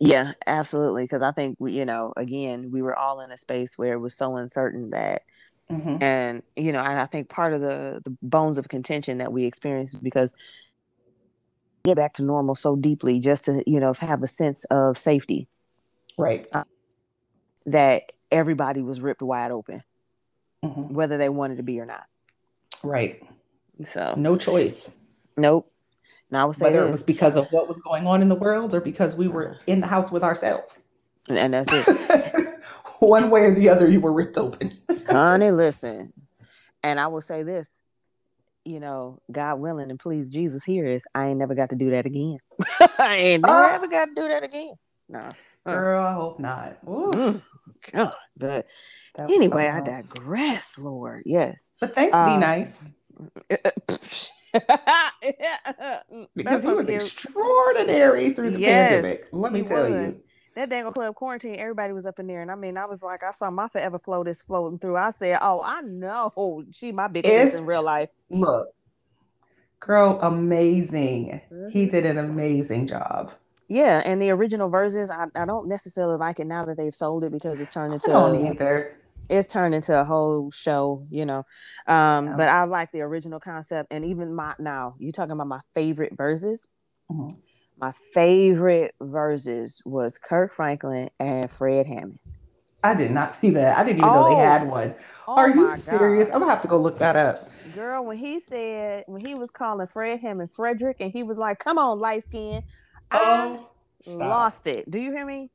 Yeah, 0.00 0.34
absolutely. 0.46 1.02
Because 1.02 1.22
I 1.22 1.32
think 1.32 1.56
we, 1.58 1.72
you 1.72 1.84
know, 1.84 2.12
again, 2.16 2.70
we 2.70 2.82
were 2.82 2.94
all 2.96 3.20
in 3.20 3.32
a 3.32 3.36
space 3.36 3.76
where 3.76 3.94
it 3.94 3.98
was 3.98 4.14
so 4.14 4.36
uncertain 4.36 4.90
that, 4.90 5.22
Mhm. 5.68 6.00
and 6.00 6.42
you 6.54 6.70
know, 6.70 6.78
and 6.78 7.00
I 7.00 7.06
think 7.06 7.28
part 7.28 7.52
of 7.52 7.60
the 7.60 8.00
the 8.04 8.16
bones 8.22 8.58
of 8.58 8.68
contention 8.68 9.18
that 9.18 9.32
we 9.32 9.44
experienced 9.44 10.00
because 10.00 10.32
get 11.84 11.96
back 11.96 12.12
to 12.14 12.22
normal 12.22 12.54
so 12.54 12.76
deeply, 12.76 13.18
just 13.18 13.46
to 13.46 13.62
you 13.66 13.80
know 13.80 13.92
have 13.94 14.22
a 14.22 14.28
sense 14.28 14.64
of 14.70 14.96
safety 14.96 15.48
right 16.16 16.46
that 17.66 18.12
everybody 18.30 18.80
was 18.80 19.00
ripped 19.00 19.22
wide 19.22 19.50
open, 19.50 19.82
Mhm. 20.64 20.92
whether 20.92 21.18
they 21.18 21.28
wanted 21.28 21.56
to 21.56 21.62
be 21.64 21.80
or 21.80 21.86
not. 21.86 22.06
right 22.84 23.20
So, 23.82 24.14
no 24.16 24.36
choice 24.36 24.90
nope. 25.36 25.68
Now 26.30 26.42
I 26.42 26.44
would 26.46 26.56
say 26.56 26.64
whether 26.66 26.86
it 26.86 26.90
was 26.90 27.02
because 27.02 27.36
of 27.36 27.46
what 27.50 27.68
was 27.68 27.78
going 27.78 28.06
on 28.06 28.20
in 28.22 28.28
the 28.28 28.34
world 28.34 28.74
or 28.74 28.80
because 28.80 29.16
we 29.16 29.28
were 29.28 29.58
in 29.66 29.80
the 29.80 29.86
house 29.86 30.10
with 30.12 30.22
ourselves. 30.22 30.82
and, 31.28 31.38
and 31.38 31.54
that's 31.54 31.70
it. 31.72 32.54
One 33.00 33.30
way 33.30 33.42
or 33.42 33.54
the 33.54 33.68
other, 33.68 33.88
you 33.88 34.00
were 34.00 34.12
ripped 34.12 34.36
open. 34.38 34.76
honey 35.08 35.50
listen 35.52 36.12
and 36.82 37.00
i 37.00 37.06
will 37.06 37.22
say 37.22 37.42
this 37.42 37.66
you 38.66 38.78
know 38.78 39.18
god 39.32 39.58
willing 39.58 39.90
and 39.90 39.98
please 39.98 40.28
jesus 40.28 40.64
here 40.64 40.84
is 40.84 41.02
i 41.14 41.28
ain't 41.28 41.38
never 41.38 41.54
got 41.54 41.70
to 41.70 41.76
do 41.76 41.90
that 41.92 42.04
again 42.04 42.36
i 42.98 43.16
ain't 43.16 43.42
never 43.42 43.56
Ah. 43.58 43.74
ever 43.74 43.86
got 43.88 44.04
to 44.06 44.14
do 44.14 44.28
that 44.28 44.42
again 44.44 44.74
no 45.08 45.20
Uh. 45.64 45.72
Girl, 45.72 46.02
I 46.04 46.12
hope 46.12 46.40
not. 46.40 46.78
Ooh, 46.86 47.12
Mm, 47.14 47.42
God. 47.92 48.14
but 48.36 48.66
anyway 49.18 49.68
i 49.68 49.80
digress 49.80 50.76
lord 50.78 51.22
yes 51.24 51.70
But 51.80 51.94
thanks, 51.94 52.14
Uh, 52.14 52.24
D 52.24 52.36
Nice, 52.36 52.82
because 56.34 56.64
he 56.64 56.72
was 56.72 56.88
extraordinary 56.88 58.30
through 58.30 58.52
the 58.52 58.64
pandemic. 58.64 59.20
Let 59.32 59.52
me 59.52 59.62
tell 59.62 59.90
was. 59.90 60.20
that 60.54 60.70
dangle 60.70 60.92
club 60.92 61.14
quarantine, 61.14 61.56
everybody 61.56 61.92
was 61.92 62.06
up 62.06 62.18
in 62.18 62.26
there. 62.26 62.42
And 62.42 62.50
I 62.50 62.54
mean, 62.54 62.76
I 62.76 62.86
was 62.86 63.02
like, 63.02 63.22
I 63.22 63.30
saw 63.32 63.50
my 63.50 63.68
forever 63.68 63.98
floaters 63.98 64.42
floating 64.42 64.78
through. 64.78 64.96
I 64.96 65.10
said, 65.10 65.38
Oh, 65.42 65.62
I 65.64 65.80
know 65.82 66.64
she 66.72 66.92
my 66.92 67.08
big 67.08 67.26
sis 67.26 67.54
in 67.54 67.66
real 67.66 67.82
life. 67.82 68.10
Look, 68.30 68.68
girl, 69.80 70.18
amazing. 70.22 71.40
Mm-hmm. 71.52 71.68
He 71.70 71.86
did 71.86 72.06
an 72.06 72.18
amazing 72.18 72.86
job. 72.86 73.32
Yeah, 73.70 74.02
and 74.04 74.20
the 74.20 74.30
original 74.30 74.70
Verzuz, 74.70 75.10
I, 75.10 75.26
I 75.40 75.44
don't 75.44 75.68
necessarily 75.68 76.16
like 76.16 76.40
it 76.40 76.46
now 76.46 76.64
that 76.64 76.78
they've 76.78 76.94
sold 76.94 77.22
it 77.22 77.30
because 77.30 77.60
it's 77.60 77.72
turned 77.72 77.92
into 77.92 78.08
I 78.08 78.12
don't 78.14 78.46
either. 78.46 78.97
It's 79.28 79.48
turned 79.48 79.74
into 79.74 79.98
a 79.98 80.04
whole 80.04 80.50
show, 80.50 81.06
you 81.10 81.26
know. 81.26 81.44
Um, 81.86 82.36
but 82.36 82.48
I 82.48 82.64
like 82.64 82.92
the 82.92 83.02
original 83.02 83.40
concept 83.40 83.92
and 83.92 84.04
even 84.04 84.34
my 84.34 84.54
now, 84.58 84.94
you 84.98 85.12
talking 85.12 85.32
about 85.32 85.46
my 85.46 85.60
favorite 85.74 86.16
Verzuz. 86.16 86.66
Mm-hmm. 87.10 87.36
My 87.80 87.92
favorite 87.92 88.94
Verzuz 89.00 89.84
was 89.84 90.18
Kirk 90.18 90.52
Franklin 90.52 91.10
and 91.20 91.50
Fred 91.50 91.86
Hammond. 91.86 92.18
I 92.82 92.94
did 92.94 93.10
not 93.10 93.34
see 93.34 93.50
that. 93.50 93.76
I 93.76 93.82
didn't 93.82 93.98
even 93.98 94.08
oh, 94.08 94.14
know 94.14 94.28
they 94.30 94.42
oh. 94.42 94.44
had 94.44 94.68
one. 94.68 94.94
Oh 95.26 95.36
Are 95.36 95.50
you 95.50 95.70
serious? 95.72 96.28
God. 96.28 96.34
I'm 96.34 96.40
gonna 96.40 96.52
have 96.52 96.62
to 96.62 96.68
go 96.68 96.80
look 96.80 96.98
that 96.98 97.16
up. 97.16 97.50
Girl, 97.74 98.04
when 98.04 98.16
he 98.16 98.40
said 98.40 99.04
when 99.06 99.24
he 99.24 99.34
was 99.34 99.50
calling 99.50 99.86
Fred 99.86 100.20
Hammond 100.20 100.50
Frederick 100.50 100.96
and 101.00 101.10
he 101.10 101.22
was 101.22 101.38
like, 101.38 101.58
Come 101.58 101.76
on, 101.76 101.98
light 101.98 102.24
skin, 102.24 102.62
Oh, 103.10 103.68
I 104.06 104.12
lost 104.12 104.66
it. 104.66 104.90
Do 104.90 104.98
you 104.98 105.12
hear 105.12 105.26
me? 105.26 105.50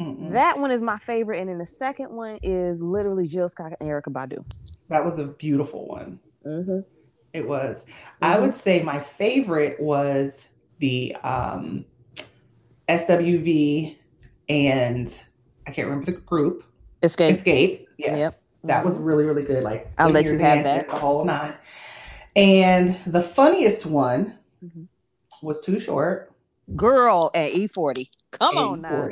Mm-mm. 0.00 0.30
That 0.30 0.58
one 0.58 0.70
is 0.70 0.82
my 0.82 0.98
favorite, 0.98 1.40
and 1.40 1.48
then 1.48 1.58
the 1.58 1.66
second 1.66 2.10
one 2.10 2.38
is 2.42 2.82
literally 2.82 3.26
Jill 3.26 3.48
Scott 3.48 3.72
and 3.80 3.88
Erykah 3.88 4.12
Badu. 4.12 4.44
That 4.88 5.04
was 5.04 5.18
a 5.18 5.24
beautiful 5.24 5.86
one. 5.86 6.20
Mm-hmm. 6.44 6.80
It 7.32 7.48
was. 7.48 7.84
Mm-hmm. 7.84 8.24
I 8.24 8.38
would 8.38 8.56
say 8.56 8.82
my 8.82 9.00
favorite 9.00 9.80
was 9.80 10.38
the 10.78 11.14
um, 11.22 11.84
SWV 12.88 13.96
and 14.48 15.18
I 15.66 15.70
can't 15.70 15.88
remember 15.88 16.10
the 16.10 16.18
group. 16.18 16.64
Xscape. 17.02 17.30
Xscape. 17.30 17.86
Yes. 17.98 18.16
Yep. 18.16 18.34
That 18.64 18.84
was 18.84 18.96
mm-hmm. 18.96 19.04
really, 19.04 19.24
really 19.24 19.42
good. 19.42 19.64
Like 19.64 19.90
I'll 19.98 20.08
let 20.08 20.26
you 20.26 20.38
have 20.38 20.64
that. 20.64 20.88
The 20.88 20.96
whole 20.96 21.24
nine. 21.24 21.54
And 22.34 22.98
the 23.06 23.22
funniest 23.22 23.86
one 23.86 24.38
mm-hmm. 24.62 24.84
was 25.42 25.60
too 25.60 25.78
short 25.78 26.32
girl 26.74 27.30
at 27.34 27.52
E40. 27.52 28.08
Come 28.32 28.58
on 28.58 28.80
now. 28.80 29.08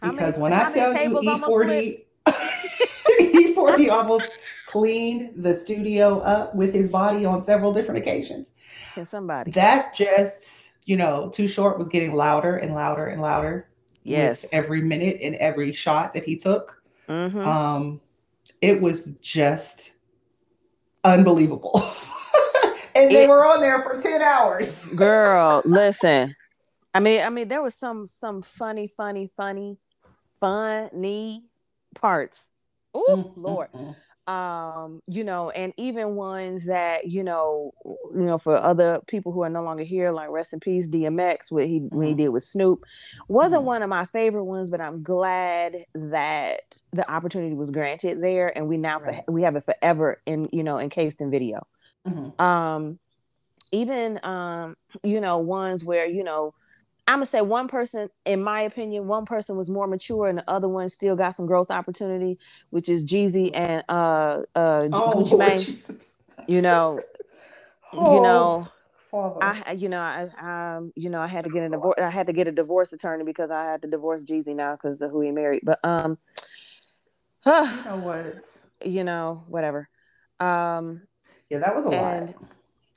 Because 0.00 0.38
many, 0.38 0.42
when 0.42 0.52
I 0.52 0.72
tell 0.72 0.92
you 0.92 1.10
E40, 1.20 2.02
E40 2.26 3.92
almost 3.92 4.30
cleaned 4.66 5.32
the 5.42 5.54
studio 5.54 6.20
up 6.20 6.54
with 6.54 6.72
his 6.72 6.90
body 6.90 7.24
on 7.24 7.42
several 7.42 7.72
different 7.72 7.98
occasions. 7.98 8.50
Can 8.94 9.04
somebody? 9.04 9.50
That's 9.50 9.96
just, 9.96 10.68
you 10.84 10.96
know, 10.96 11.28
Too 11.28 11.48
Short 11.48 11.78
was 11.78 11.88
getting 11.88 12.14
louder 12.14 12.56
and 12.56 12.74
louder 12.74 13.06
and 13.06 13.20
louder. 13.20 13.66
Yes. 14.02 14.46
every 14.52 14.80
minute 14.80 15.18
and 15.22 15.34
every 15.36 15.72
shot 15.72 16.14
that 16.14 16.24
he 16.24 16.36
took. 16.36 16.82
Mm-hmm. 17.08 17.40
Um, 17.40 18.00
it 18.60 18.80
was 18.80 19.10
just 19.20 19.94
unbelievable. 21.04 21.82
and 22.94 23.10
they 23.10 23.24
it, 23.24 23.28
were 23.28 23.44
on 23.44 23.60
there 23.60 23.82
for 23.82 24.00
10 24.00 24.22
hours. 24.22 24.84
girl, 24.94 25.62
listen. 25.66 26.34
I 26.94 27.00
mean, 27.00 27.22
I 27.22 27.30
mean, 27.30 27.48
there 27.48 27.62
was 27.62 27.74
some 27.74 28.08
some 28.20 28.42
funny, 28.42 28.88
funny, 28.88 29.30
funny, 29.36 29.78
funny 30.40 31.44
parts. 31.94 32.50
Oh 32.94 33.32
mm-hmm. 33.34 33.40
Lord. 33.40 33.68
Um, 34.26 35.02
you 35.08 35.24
know, 35.24 35.50
and 35.50 35.72
even 35.76 36.14
ones 36.14 36.66
that, 36.66 37.08
you 37.08 37.24
know, 37.24 37.72
you 37.84 38.26
know, 38.26 38.38
for 38.38 38.56
other 38.56 39.00
people 39.08 39.32
who 39.32 39.42
are 39.42 39.48
no 39.48 39.64
longer 39.64 39.82
here, 39.82 40.12
like 40.12 40.30
rest 40.30 40.52
in 40.52 40.60
peace, 40.60 40.88
DMX, 40.88 41.50
what 41.50 41.66
he 41.66 41.80
mm-hmm. 41.80 41.96
when 41.96 42.08
he 42.08 42.14
did 42.14 42.28
with 42.28 42.44
Snoop, 42.44 42.84
wasn't 43.26 43.60
mm-hmm. 43.60 43.66
one 43.66 43.82
of 43.82 43.88
my 43.88 44.04
favorite 44.06 44.44
ones, 44.44 44.70
but 44.70 44.80
I'm 44.80 45.02
glad 45.02 45.84
that 45.94 46.60
the 46.92 47.10
opportunity 47.10 47.56
was 47.56 47.72
granted 47.72 48.22
there, 48.22 48.56
and 48.56 48.68
we 48.68 48.76
now 48.76 49.00
right. 49.00 49.24
for, 49.26 49.32
we 49.32 49.42
have 49.42 49.56
it 49.56 49.64
forever 49.64 50.20
in 50.26 50.48
you 50.52 50.62
know 50.62 50.78
encased 50.78 51.20
in 51.20 51.30
video. 51.30 51.66
Mm-hmm. 52.06 52.40
Um, 52.40 52.98
even 53.72 54.20
um, 54.22 54.76
you 55.02 55.20
know, 55.20 55.38
ones 55.38 55.84
where 55.84 56.06
you 56.06 56.22
know 56.22 56.54
I'm 57.10 57.16
gonna 57.16 57.26
say 57.26 57.40
one 57.40 57.66
person, 57.66 58.08
in 58.24 58.40
my 58.40 58.60
opinion, 58.60 59.08
one 59.08 59.26
person 59.26 59.56
was 59.56 59.68
more 59.68 59.88
mature, 59.88 60.28
and 60.28 60.38
the 60.38 60.48
other 60.48 60.68
one 60.68 60.88
still 60.88 61.16
got 61.16 61.34
some 61.34 61.44
growth 61.44 61.68
opportunity, 61.68 62.38
which 62.70 62.88
is 62.88 63.04
Jeezy 63.04 63.50
and 63.52 63.82
uh 63.88 64.42
uh 64.54 64.88
oh, 64.92 65.12
Gucci 65.16 65.36
Mane. 65.36 65.98
You 66.46 66.62
know, 66.62 67.00
oh, 67.92 68.14
you 68.14 68.22
know, 68.22 68.68
Father. 69.10 69.38
I 69.42 69.72
you 69.72 69.88
know 69.88 69.98
I 69.98 70.76
um 70.76 70.92
you 70.94 71.10
know 71.10 71.20
I 71.20 71.26
had 71.26 71.42
to 71.42 71.50
get 71.50 71.64
a 71.64 71.68
divorce. 71.68 71.96
I 71.98 72.10
had 72.10 72.28
to 72.28 72.32
get 72.32 72.46
a 72.46 72.52
divorce 72.52 72.92
attorney 72.92 73.24
because 73.24 73.50
I 73.50 73.64
had 73.64 73.82
to 73.82 73.88
divorce 73.88 74.22
Jeezy 74.22 74.54
now 74.54 74.76
because 74.76 75.02
of 75.02 75.10
who 75.10 75.20
he 75.20 75.32
married. 75.32 75.62
But 75.64 75.80
um, 75.82 76.16
huh, 77.40 77.82
you 77.84 77.90
know 77.90 77.96
what? 78.06 78.44
You 78.84 79.02
know 79.02 79.42
whatever. 79.48 79.88
Um, 80.38 81.02
yeah, 81.48 81.58
that 81.58 81.74
was 81.74 81.86
a 81.86 81.88
and, 81.88 82.28
lot 82.28 82.36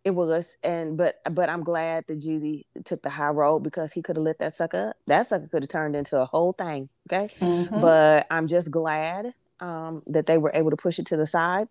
it 0.04 0.12
was, 0.12 0.50
and 0.64 0.98
but 0.98 1.22
but 1.32 1.50
I'm 1.50 1.64
glad 1.64 2.06
that 2.08 2.20
Jeezy 2.20 2.66
took 2.84 3.02
the 3.02 3.10
high 3.10 3.30
road 3.30 3.60
because 3.60 3.94
he 3.94 4.02
could 4.02 4.18
have 4.18 4.24
lit 4.24 4.40
that 4.40 4.56
sucker 4.56 4.90
up. 4.90 4.98
That 5.08 5.28
sucker 5.28 5.48
could 5.48 5.64
have 5.64 5.70
turned 5.70 5.96
into 5.96 6.18
a 6.18 6.26
whole 6.26 6.54
thing. 6.54 6.90
Okay, 7.12 7.34
mm-hmm. 7.40 7.80
but 7.80 8.28
I'm 8.30 8.48
just 8.48 8.70
glad 8.70 9.34
um, 9.60 10.04
that 10.08 10.26
they 10.26 10.38
were 10.38 10.52
able 10.54 10.72
to 10.72 10.78
push 10.78 11.00
it 11.00 11.06
to 11.08 11.18
the 11.18 11.28
side, 11.28 11.70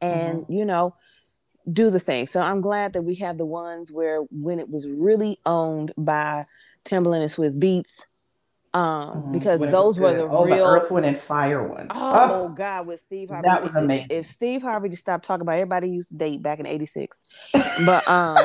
and 0.00 0.42
mm-hmm. 0.42 0.52
you 0.52 0.64
know, 0.64 0.94
do 1.70 1.90
the 1.90 1.98
thing. 1.98 2.26
So 2.28 2.40
I'm 2.40 2.60
glad 2.60 2.92
that 2.92 3.02
we 3.02 3.16
have 3.16 3.38
the 3.38 3.46
ones 3.46 3.90
where 3.90 4.20
when 4.30 4.60
it 4.60 4.68
was 4.68 4.86
really 4.86 5.40
owned 5.44 5.92
by 5.96 6.46
Timbaland 6.84 7.22
and 7.22 7.30
Swizz 7.30 7.58
Beatz, 7.58 8.02
um, 8.74 8.82
mm-hmm. 8.82 9.32
because 9.32 9.60
those 9.60 9.98
were 9.98 10.14
the 10.14 10.22
oh, 10.22 10.44
real 10.44 10.56
the 10.56 10.64
Earth, 10.64 10.90
Wind, 10.90 11.04
and 11.04 11.18
Fire 11.18 11.66
one. 11.66 11.88
Oh, 11.90 12.44
oh 12.44 12.48
God, 12.48 12.86
with 12.86 13.00
Steve 13.00 13.28
Harvey, 13.28 13.46
that 13.46 13.62
was 13.62 13.74
amazing. 13.74 14.06
If, 14.10 14.26
if 14.26 14.32
Steve 14.32 14.62
Harvey 14.62 14.88
just 14.88 15.02
stopped 15.02 15.24
talking 15.24 15.42
about 15.42 15.56
everybody 15.56 15.90
used 15.90 16.08
to 16.08 16.14
date 16.14 16.42
back 16.42 16.58
in 16.58 16.66
'86, 16.66 17.50
but 17.84 18.08
um, 18.08 18.38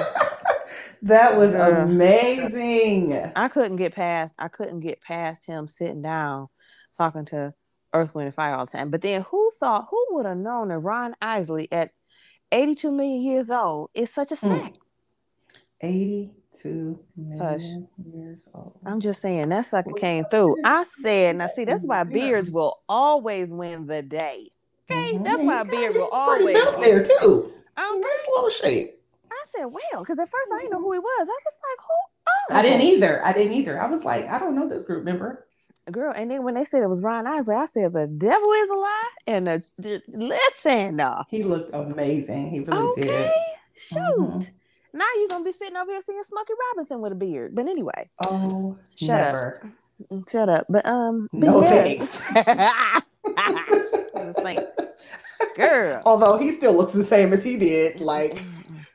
that 1.04 1.38
was 1.38 1.56
uh, 1.56 1.84
amazing. 1.84 3.14
I 3.36 3.48
couldn't 3.48 3.78
get 3.78 3.96
past. 3.96 4.36
I 4.38 4.50
couldn't 4.50 4.82
get 4.82 5.02
past 5.02 5.46
him 5.46 5.68
sitting 5.68 6.02
down 6.02 6.50
talking 6.98 7.26
to 7.26 7.54
Earth, 7.94 8.14
Wind, 8.14 8.28
and 8.28 8.36
Fire 8.36 8.56
all 8.56 8.66
the 8.66 8.72
time. 8.72 8.90
But 8.90 9.02
then, 9.02 9.22
who 9.22 9.52
thought? 9.60 9.88
Who 9.90 10.06
would 10.12 10.26
have 10.26 10.38
known 10.38 10.68
that 10.70 10.80
Ron 10.80 11.16
Isley 11.22 11.72
at 11.72 11.92
82 12.52 12.92
million 12.92 13.22
years 13.22 13.50
old 13.50 13.92
is 13.94 14.14
such 14.14 14.32
a 14.32 14.36
hmm. 14.36 14.48
snack? 14.48 14.74
Mm. 14.74 14.78
80 15.80 16.32
two 16.62 17.00
million 17.16 17.88
years 18.14 18.40
old. 18.54 18.78
I'm 18.86 19.00
just 19.00 19.22
saying 19.22 19.50
that 19.50 19.66
sucker 19.66 19.94
came 19.94 20.26
through. 20.32 20.58
I 20.64 20.86
said, 21.02 21.38
now 21.38 21.50
see, 21.56 21.66
that's 21.66 21.84
why 21.84 22.04
beards 22.04 22.52
will 22.52 22.78
always 22.88 23.52
win 23.52 23.88
the 23.88 24.02
day. 24.02 24.52
Okay, 24.90 25.14
mm-hmm. 25.14 25.24
that's 25.24 25.42
why 25.42 25.64
beard 25.64 25.96
will 25.96 26.10
always 26.12 26.56
win. 26.56 26.80
there 26.82 27.04
too. 27.04 27.52
Um, 27.76 28.02
nice 28.02 28.28
little 28.36 28.50
shape. 28.50 29.00
I 29.32 29.44
said, 29.56 29.66
well, 29.66 30.00
because 30.00 30.20
at 30.20 30.30
first 30.30 30.52
I 30.54 30.60
didn't 30.60 30.72
know 30.72 30.82
who 30.82 30.94
he 30.94 31.00
was. 31.00 31.28
I 31.28 31.40
was 31.46 31.58
like, 31.64 31.80
who? 31.80 31.94
Oh. 32.28 32.56
I 32.58 32.62
didn't 32.62 32.82
either. 32.82 33.26
I 33.26 33.34
didn't 33.34 33.54
either. 33.54 33.82
I 33.82 33.88
was 33.88 34.04
like, 34.04 34.28
I 34.28 34.40
don't 34.40 34.56
know 34.56 34.68
this 34.68 34.84
group 34.84 35.04
member. 35.04 35.46
Girl, 35.92 36.12
and 36.14 36.30
then 36.30 36.44
when 36.44 36.56
they 36.56 36.66
said 36.66 36.84
it 36.84 36.90
was 36.90 37.02
Ron 37.02 37.28
Isley, 37.28 37.56
I 37.56 37.66
said 37.66 37.94
the 37.94 38.08
devil 38.08 38.52
is 38.52 38.70
a 38.70 38.74
lie. 38.74 39.10
And 39.28 39.48
the, 39.48 39.70
the 39.78 40.02
listen, 40.08 41.00
uh, 41.00 41.24
he 41.30 41.44
looked 41.44 41.74
amazing. 41.74 42.50
He 42.50 42.60
really 42.60 42.78
okay. 42.78 43.04
did. 43.04 43.32
Shoot. 43.78 44.00
Mm-hmm. 44.00 44.40
Now 44.98 45.06
you're 45.20 45.28
gonna 45.28 45.44
be 45.44 45.52
sitting 45.52 45.76
over 45.76 45.92
here 45.92 46.02
seeing 46.02 46.24
Smokey 46.24 46.54
Robinson 46.72 47.02
with 47.02 47.12
a 47.12 47.16
beard. 47.16 47.54
But 47.54 47.68
anyway. 47.68 48.10
Oh, 48.26 48.80
shut 48.96 49.10
never. 49.10 49.72
up. 50.12 50.30
Shut 50.30 50.50
up. 50.50 50.66
But 50.68 50.88
um. 50.88 51.28
no 51.32 51.62
thanks. 51.62 52.26
just 54.16 54.40
like, 54.40 54.60
girl. 55.56 56.02
Although 56.04 56.38
he 56.40 56.52
still 56.52 56.74
looks 56.74 56.94
the 56.94 57.04
same 57.04 57.32
as 57.32 57.44
he 57.44 57.58
did, 57.58 58.00
like 58.00 58.42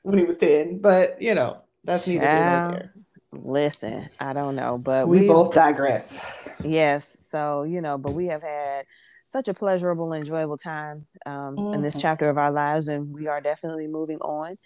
when 0.02 0.18
he 0.18 0.24
was 0.24 0.36
ten. 0.36 0.78
But 0.78 1.22
you 1.22 1.36
know, 1.36 1.62
that's 1.84 2.04
neither 2.08 2.26
here 2.26 2.44
nor 2.44 2.70
there. 2.72 2.94
Listen, 3.30 4.08
I 4.18 4.32
don't 4.32 4.56
know, 4.56 4.78
but 4.78 5.06
we 5.06 5.28
both 5.28 5.54
digress. 5.54 6.18
Yes. 6.64 7.16
So 7.30 7.62
you 7.62 7.80
know, 7.80 7.96
but 7.96 8.12
we 8.12 8.26
have 8.26 8.42
had 8.42 8.86
such 9.24 9.46
a 9.46 9.54
pleasurable, 9.54 10.12
enjoyable 10.12 10.58
time 10.58 11.06
um, 11.26 11.56
mm-hmm. 11.56 11.74
in 11.74 11.82
this 11.82 11.94
mm-hmm. 11.94 12.02
chapter 12.02 12.28
of 12.28 12.38
our 12.38 12.50
lives, 12.50 12.88
and 12.88 13.14
we 13.14 13.28
are 13.28 13.40
definitely 13.40 13.86
moving 13.86 14.18
on 14.18 14.58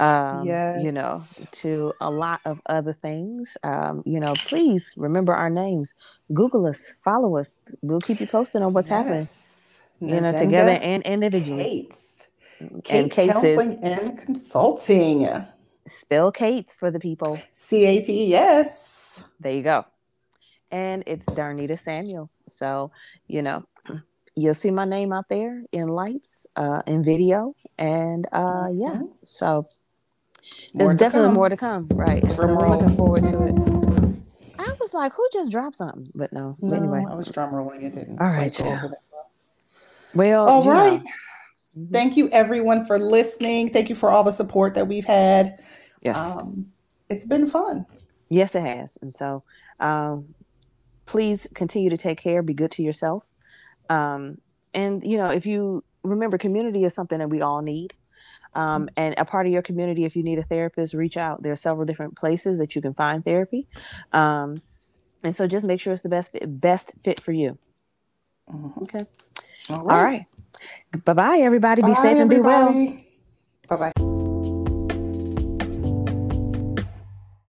um, 0.00 0.46
yes. 0.46 0.82
you 0.82 0.92
know, 0.92 1.22
to 1.52 1.92
a 2.00 2.10
lot 2.10 2.40
of 2.44 2.60
other 2.66 2.92
things. 2.92 3.56
Um, 3.62 4.02
you 4.04 4.20
know, 4.20 4.34
please 4.34 4.92
remember 4.96 5.34
our 5.34 5.50
names. 5.50 5.94
Google 6.32 6.66
us, 6.66 6.94
follow 7.02 7.36
us. 7.36 7.48
We'll 7.82 8.00
keep 8.00 8.20
you 8.20 8.26
posted 8.26 8.62
on 8.62 8.72
what's 8.72 8.88
yes. 8.88 8.98
happening. 10.00 10.14
You 10.14 10.20
know, 10.20 10.38
together 10.38 10.72
and 10.72 11.02
individually. 11.04 11.88
Cates. 11.88 12.28
and 12.60 13.10
Cates 13.10 13.32
counseling 13.32 13.72
is, 13.82 13.98
and 13.98 14.18
consulting. 14.18 15.28
Spell 15.86 16.32
Cates 16.32 16.74
for 16.74 16.90
the 16.90 16.98
people. 16.98 17.38
C 17.50 17.86
A 17.86 18.02
T 18.02 18.30
E 18.30 18.34
S. 18.34 19.24
There 19.40 19.52
you 19.52 19.62
go. 19.62 19.86
And 20.70 21.04
it's 21.06 21.24
Darnita 21.26 21.78
Samuels. 21.78 22.42
So, 22.48 22.90
you 23.28 23.40
know, 23.40 23.64
you'll 24.34 24.54
see 24.54 24.70
my 24.70 24.84
name 24.84 25.12
out 25.12 25.28
there 25.28 25.62
in 25.72 25.88
lights, 25.88 26.46
uh, 26.56 26.82
in 26.86 27.02
video, 27.02 27.54
and 27.78 28.26
uh, 28.32 28.68
yeah. 28.72 28.96
Mm-hmm. 28.96 29.06
So 29.24 29.68
there's 30.74 30.96
definitely 30.96 31.28
come. 31.28 31.34
more 31.34 31.48
to 31.48 31.56
come, 31.56 31.88
right? 31.94 32.22
And 32.22 32.32
so 32.32 32.46
we're 32.46 32.68
looking 32.68 32.96
forward 32.96 33.24
to 33.26 33.42
it. 33.44 33.54
I 34.58 34.72
was 34.80 34.94
like, 34.94 35.12
who 35.12 35.26
just 35.32 35.50
dropped 35.50 35.76
something? 35.76 36.06
But 36.14 36.32
no. 36.32 36.56
No, 36.60 36.76
anyway. 36.76 37.04
I 37.08 37.14
was 37.14 37.28
drum 37.28 37.54
rolling. 37.54 37.82
It 37.82 37.94
didn't. 37.94 38.20
All 38.20 38.26
right, 38.26 38.34
quite 38.34 38.56
go 38.56 38.64
child. 38.64 38.78
over 38.78 38.88
that 38.88 38.98
well. 40.16 40.48
All 40.48 40.64
right. 40.64 41.02
Mhm. 41.76 41.92
Thank 41.92 42.16
you, 42.16 42.28
everyone, 42.30 42.86
for 42.86 42.98
listening. 42.98 43.70
Thank 43.70 43.88
you 43.88 43.94
for 43.94 44.10
all 44.10 44.24
the 44.24 44.32
support 44.32 44.74
that 44.74 44.88
we've 44.88 45.04
had. 45.04 45.60
Yes. 46.02 46.18
Um, 46.18 46.72
it's 47.10 47.26
been 47.26 47.46
fun. 47.46 47.86
Yes, 48.28 48.54
it 48.54 48.62
has. 48.62 48.98
And 49.02 49.12
so 49.12 49.42
um, 49.78 50.34
please 51.04 51.46
continue 51.54 51.90
to 51.90 51.96
take 51.96 52.18
care, 52.18 52.42
be 52.42 52.54
good 52.54 52.70
to 52.72 52.82
yourself. 52.82 53.28
Um, 53.90 54.38
and, 54.74 55.04
you 55.04 55.18
know, 55.18 55.28
if 55.28 55.46
you 55.46 55.84
remember, 56.02 56.38
community 56.38 56.84
is 56.84 56.94
something 56.94 57.18
that 57.18 57.28
we 57.28 57.42
all 57.42 57.62
need. 57.62 57.94
Um, 58.56 58.88
and 58.96 59.14
a 59.18 59.24
part 59.24 59.46
of 59.46 59.52
your 59.52 59.62
community, 59.62 60.04
if 60.04 60.16
you 60.16 60.22
need 60.22 60.38
a 60.38 60.42
therapist, 60.42 60.94
reach 60.94 61.16
out. 61.16 61.42
There 61.42 61.52
are 61.52 61.56
several 61.56 61.84
different 61.84 62.16
places 62.16 62.58
that 62.58 62.74
you 62.74 62.82
can 62.82 62.94
find 62.94 63.24
therapy. 63.24 63.66
Um, 64.12 64.62
and 65.22 65.36
so 65.36 65.46
just 65.46 65.66
make 65.66 65.80
sure 65.80 65.92
it's 65.92 66.02
the 66.02 66.08
best 66.08 66.32
fit, 66.32 66.60
best 66.60 66.92
fit 67.04 67.20
for 67.20 67.32
you. 67.32 67.58
Mhm. 68.48 68.82
Okay. 68.82 69.04
All 69.70 69.88
All 69.90 70.02
right. 70.02 70.26
Bye 71.04 71.12
bye, 71.12 71.38
everybody. 71.38 71.82
Be 71.82 71.88
Bye, 71.88 71.94
safe 71.94 72.18
and 72.18 72.30
be 72.30 72.40
well. 72.40 72.72
Bye 73.68 73.92
bye. 73.92 74.15